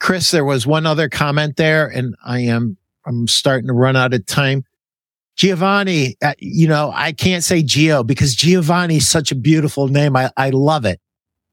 [0.00, 4.14] Chris, there was one other comment there and I am, I'm starting to run out
[4.14, 4.64] of time.
[5.38, 10.16] Giovanni, uh, you know, I can't say Gio because Giovanni is such a beautiful name.
[10.16, 11.00] I, I love it.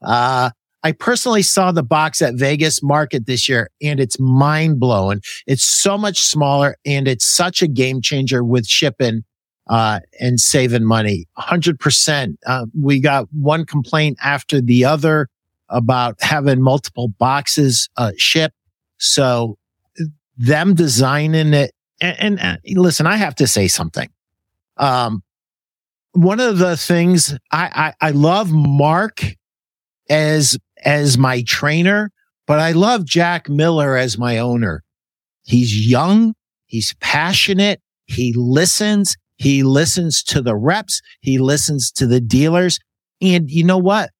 [0.01, 0.49] Uh,
[0.83, 5.21] I personally saw the box at Vegas market this year and it's mind blowing.
[5.45, 9.23] It's so much smaller and it's such a game changer with shipping,
[9.67, 11.25] uh, and saving money.
[11.37, 12.37] hundred percent.
[12.45, 15.27] Uh, we got one complaint after the other
[15.69, 18.55] about having multiple boxes, uh, shipped.
[18.97, 19.57] So
[20.37, 21.71] them designing it
[22.01, 24.09] and, and, and listen, I have to say something.
[24.77, 25.23] Um,
[26.13, 29.21] one of the things I, I, I love Mark
[30.09, 32.11] as, as my trainer,
[32.47, 34.83] but I love Jack Miller as my owner.
[35.43, 36.33] He's young.
[36.65, 37.81] He's passionate.
[38.05, 39.15] He listens.
[39.37, 41.01] He listens to the reps.
[41.21, 42.79] He listens to the dealers.
[43.21, 44.11] And you know what?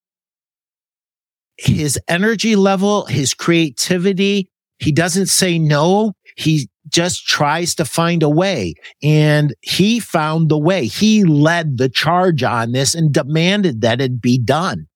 [1.58, 4.50] His energy level, his creativity,
[4.80, 6.14] he doesn't say no.
[6.36, 8.74] He just tries to find a way.
[9.02, 10.86] And he found the way.
[10.86, 14.88] He led the charge on this and demanded that it be done.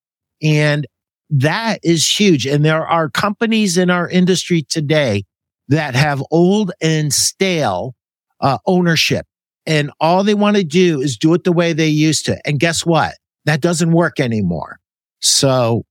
[0.41, 0.87] And
[1.29, 2.45] that is huge.
[2.45, 5.23] And there are companies in our industry today
[5.67, 7.95] that have old and stale
[8.41, 9.25] uh, ownership.
[9.65, 12.39] And all they want to do is do it the way they used to.
[12.45, 13.15] And guess what?
[13.45, 14.79] That doesn't work anymore.
[15.21, 15.83] So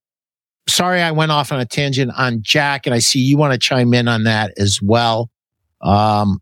[0.69, 3.59] sorry, I went off on a tangent on Jack and I see you want to
[3.59, 5.31] chime in on that as well.
[5.81, 6.41] Um,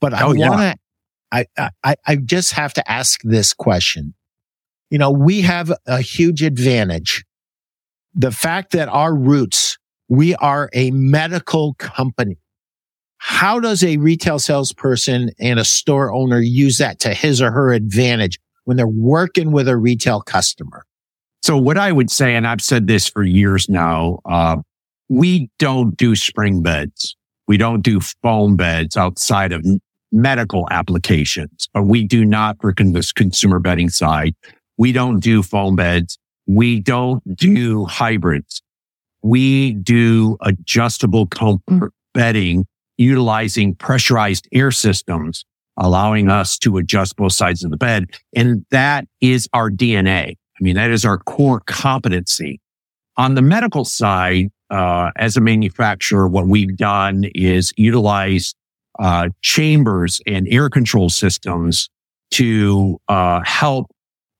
[0.00, 0.74] but I oh, want to, yeah.
[1.56, 4.14] I, I, I just have to ask this question.
[4.90, 7.24] You know, we have a huge advantage.
[8.14, 12.38] The fact that our roots, we are a medical company.
[13.18, 17.72] How does a retail salesperson and a store owner use that to his or her
[17.72, 20.84] advantage when they're working with a retail customer?
[21.42, 24.58] So what I would say, and I've said this for years now, uh,
[25.08, 27.16] we don't do spring beds.
[27.48, 29.64] We don't do foam beds outside of
[30.12, 34.34] medical applications, but we do not for this consumer bedding side.
[34.76, 36.18] We don't do foam beds.
[36.46, 38.62] We don't do hybrids.
[39.22, 42.66] We do adjustable comfort bedding
[42.98, 45.44] utilizing pressurized air systems,
[45.76, 48.06] allowing us to adjust both sides of the bed.
[48.34, 50.32] And that is our DNA.
[50.32, 52.60] I mean, that is our core competency.
[53.16, 58.54] On the medical side, uh, as a manufacturer, what we've done is utilize
[58.98, 61.88] uh, chambers and air control systems
[62.32, 63.86] to uh, help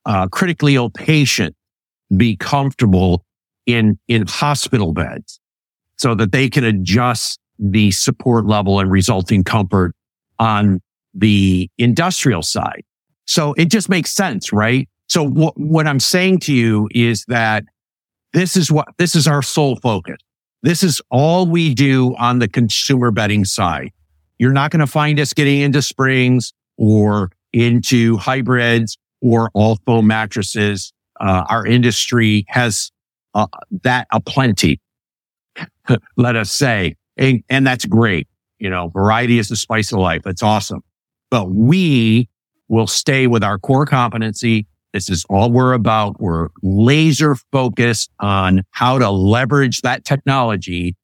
[0.05, 1.55] uh, critically ill patient
[2.17, 3.25] be comfortable
[3.67, 5.41] in in hospital beds,
[5.97, 9.95] so that they can adjust the support level and resulting comfort
[10.39, 10.81] on
[11.15, 12.83] the industrial side.
[13.27, 14.89] So it just makes sense, right?
[15.09, 17.65] So what I'm saying to you is that
[18.33, 20.17] this is what, this is our sole focus.
[20.63, 23.91] This is all we do on the consumer bedding side.
[24.39, 30.07] You're not going to find us getting into springs or into hybrids or all foam
[30.07, 30.93] mattresses.
[31.21, 32.91] Uh, our industry has
[33.35, 33.47] uh,
[33.83, 34.81] that aplenty,
[36.17, 36.97] let us say.
[37.17, 38.29] And, and that's great.
[38.59, 40.23] You know, variety is the spice of life.
[40.25, 40.83] That's awesome.
[41.31, 42.29] But we
[42.69, 46.21] will stay with our core competency this is all we're about.
[46.21, 50.97] We're laser focused on how to leverage that technology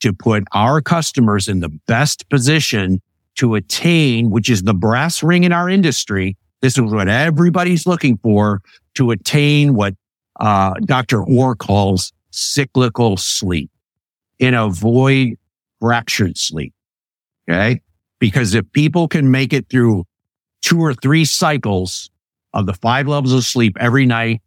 [0.00, 3.00] to put our customers in the best position
[3.36, 6.36] to attain, which is the brass ring in our industry.
[6.60, 8.60] This is what everybody's looking for
[8.94, 9.94] to attain what
[10.38, 11.22] uh, Dr.
[11.22, 13.70] Orr calls cyclical sleep
[14.40, 15.36] and avoid
[15.80, 16.72] fractured sleep.
[17.48, 17.80] Okay.
[18.18, 20.04] Because if people can make it through
[20.62, 22.10] two or three cycles
[22.54, 24.42] of the five levels of sleep every night,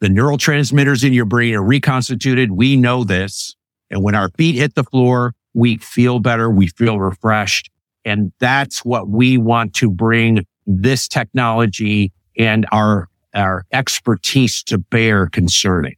[0.00, 2.52] the neurotransmitters in your brain are reconstituted.
[2.52, 3.54] We know this.
[3.90, 6.48] And when our feet hit the floor, we feel better.
[6.50, 7.70] We feel refreshed.
[8.04, 15.26] And that's what we want to bring this technology and our, our expertise to bear
[15.26, 15.96] concerning.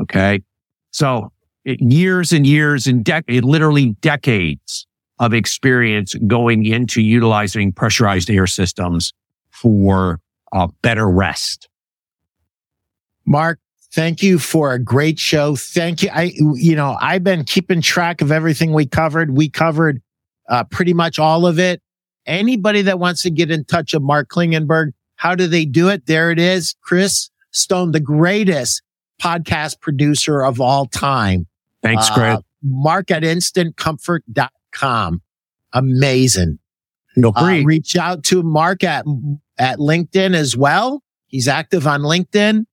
[0.00, 0.42] Okay.
[0.92, 1.32] So
[1.64, 4.86] it, years and years and decades, literally decades
[5.18, 9.12] of experience going into utilizing pressurized air systems
[9.50, 10.20] for
[10.56, 11.68] uh, better rest.
[13.26, 13.58] Mark,
[13.92, 15.54] thank you for a great show.
[15.54, 16.08] Thank you.
[16.10, 19.36] I, you know, I've been keeping track of everything we covered.
[19.36, 20.00] We covered
[20.48, 21.82] uh, pretty much all of it.
[22.24, 26.06] Anybody that wants to get in touch with Mark Klingenberg, how do they do it?
[26.06, 26.74] There it is.
[26.80, 28.82] Chris Stone, the greatest
[29.20, 31.46] podcast producer of all time.
[31.82, 32.38] Thanks, Greg.
[32.38, 35.20] Uh, Mark at instantcomfort.com.
[35.72, 36.58] Amazing.
[37.16, 39.04] No, uh, reach out to Mark at,
[39.58, 41.02] at LinkedIn as well.
[41.26, 42.66] He's active on LinkedIn.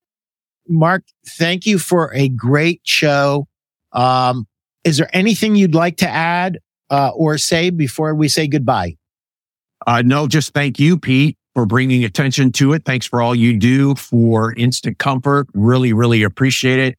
[0.68, 3.48] Mark, thank you for a great show.
[3.92, 4.48] Um,
[4.84, 8.98] is there anything you'd like to add uh, or say before we say goodbye?
[9.86, 12.86] Uh, no, just thank you, Pete, for bringing attention to it.
[12.86, 15.48] Thanks for all you do for instant comfort.
[15.54, 16.98] Really, really appreciate it.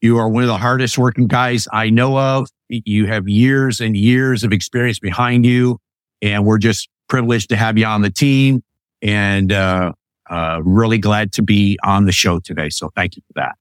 [0.00, 2.48] You are one of the hardest working guys I know of.
[2.68, 5.78] You have years and years of experience behind you,
[6.24, 8.62] and we're just privileged to have you on the team.
[9.02, 9.92] And uh,
[10.28, 12.70] uh, really glad to be on the show today.
[12.70, 13.56] So thank you for that.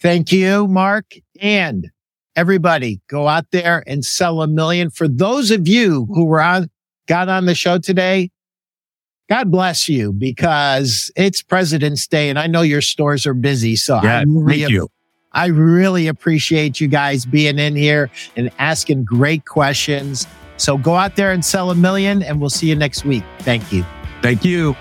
[0.00, 1.14] Thank you, Mark.
[1.40, 1.90] And
[2.34, 4.90] everybody go out there and sell a million.
[4.90, 6.68] For those of you who were on,
[7.06, 8.30] got on the show today,
[9.28, 13.76] God bless you because it's President's Day and I know your stores are busy.
[13.76, 14.88] So yeah, I really, thank you.
[15.32, 20.26] I really appreciate you guys being in here and asking great questions.
[20.56, 23.24] So go out there and sell a million and we'll see you next week.
[23.40, 23.84] Thank you.
[24.22, 24.76] Thank you.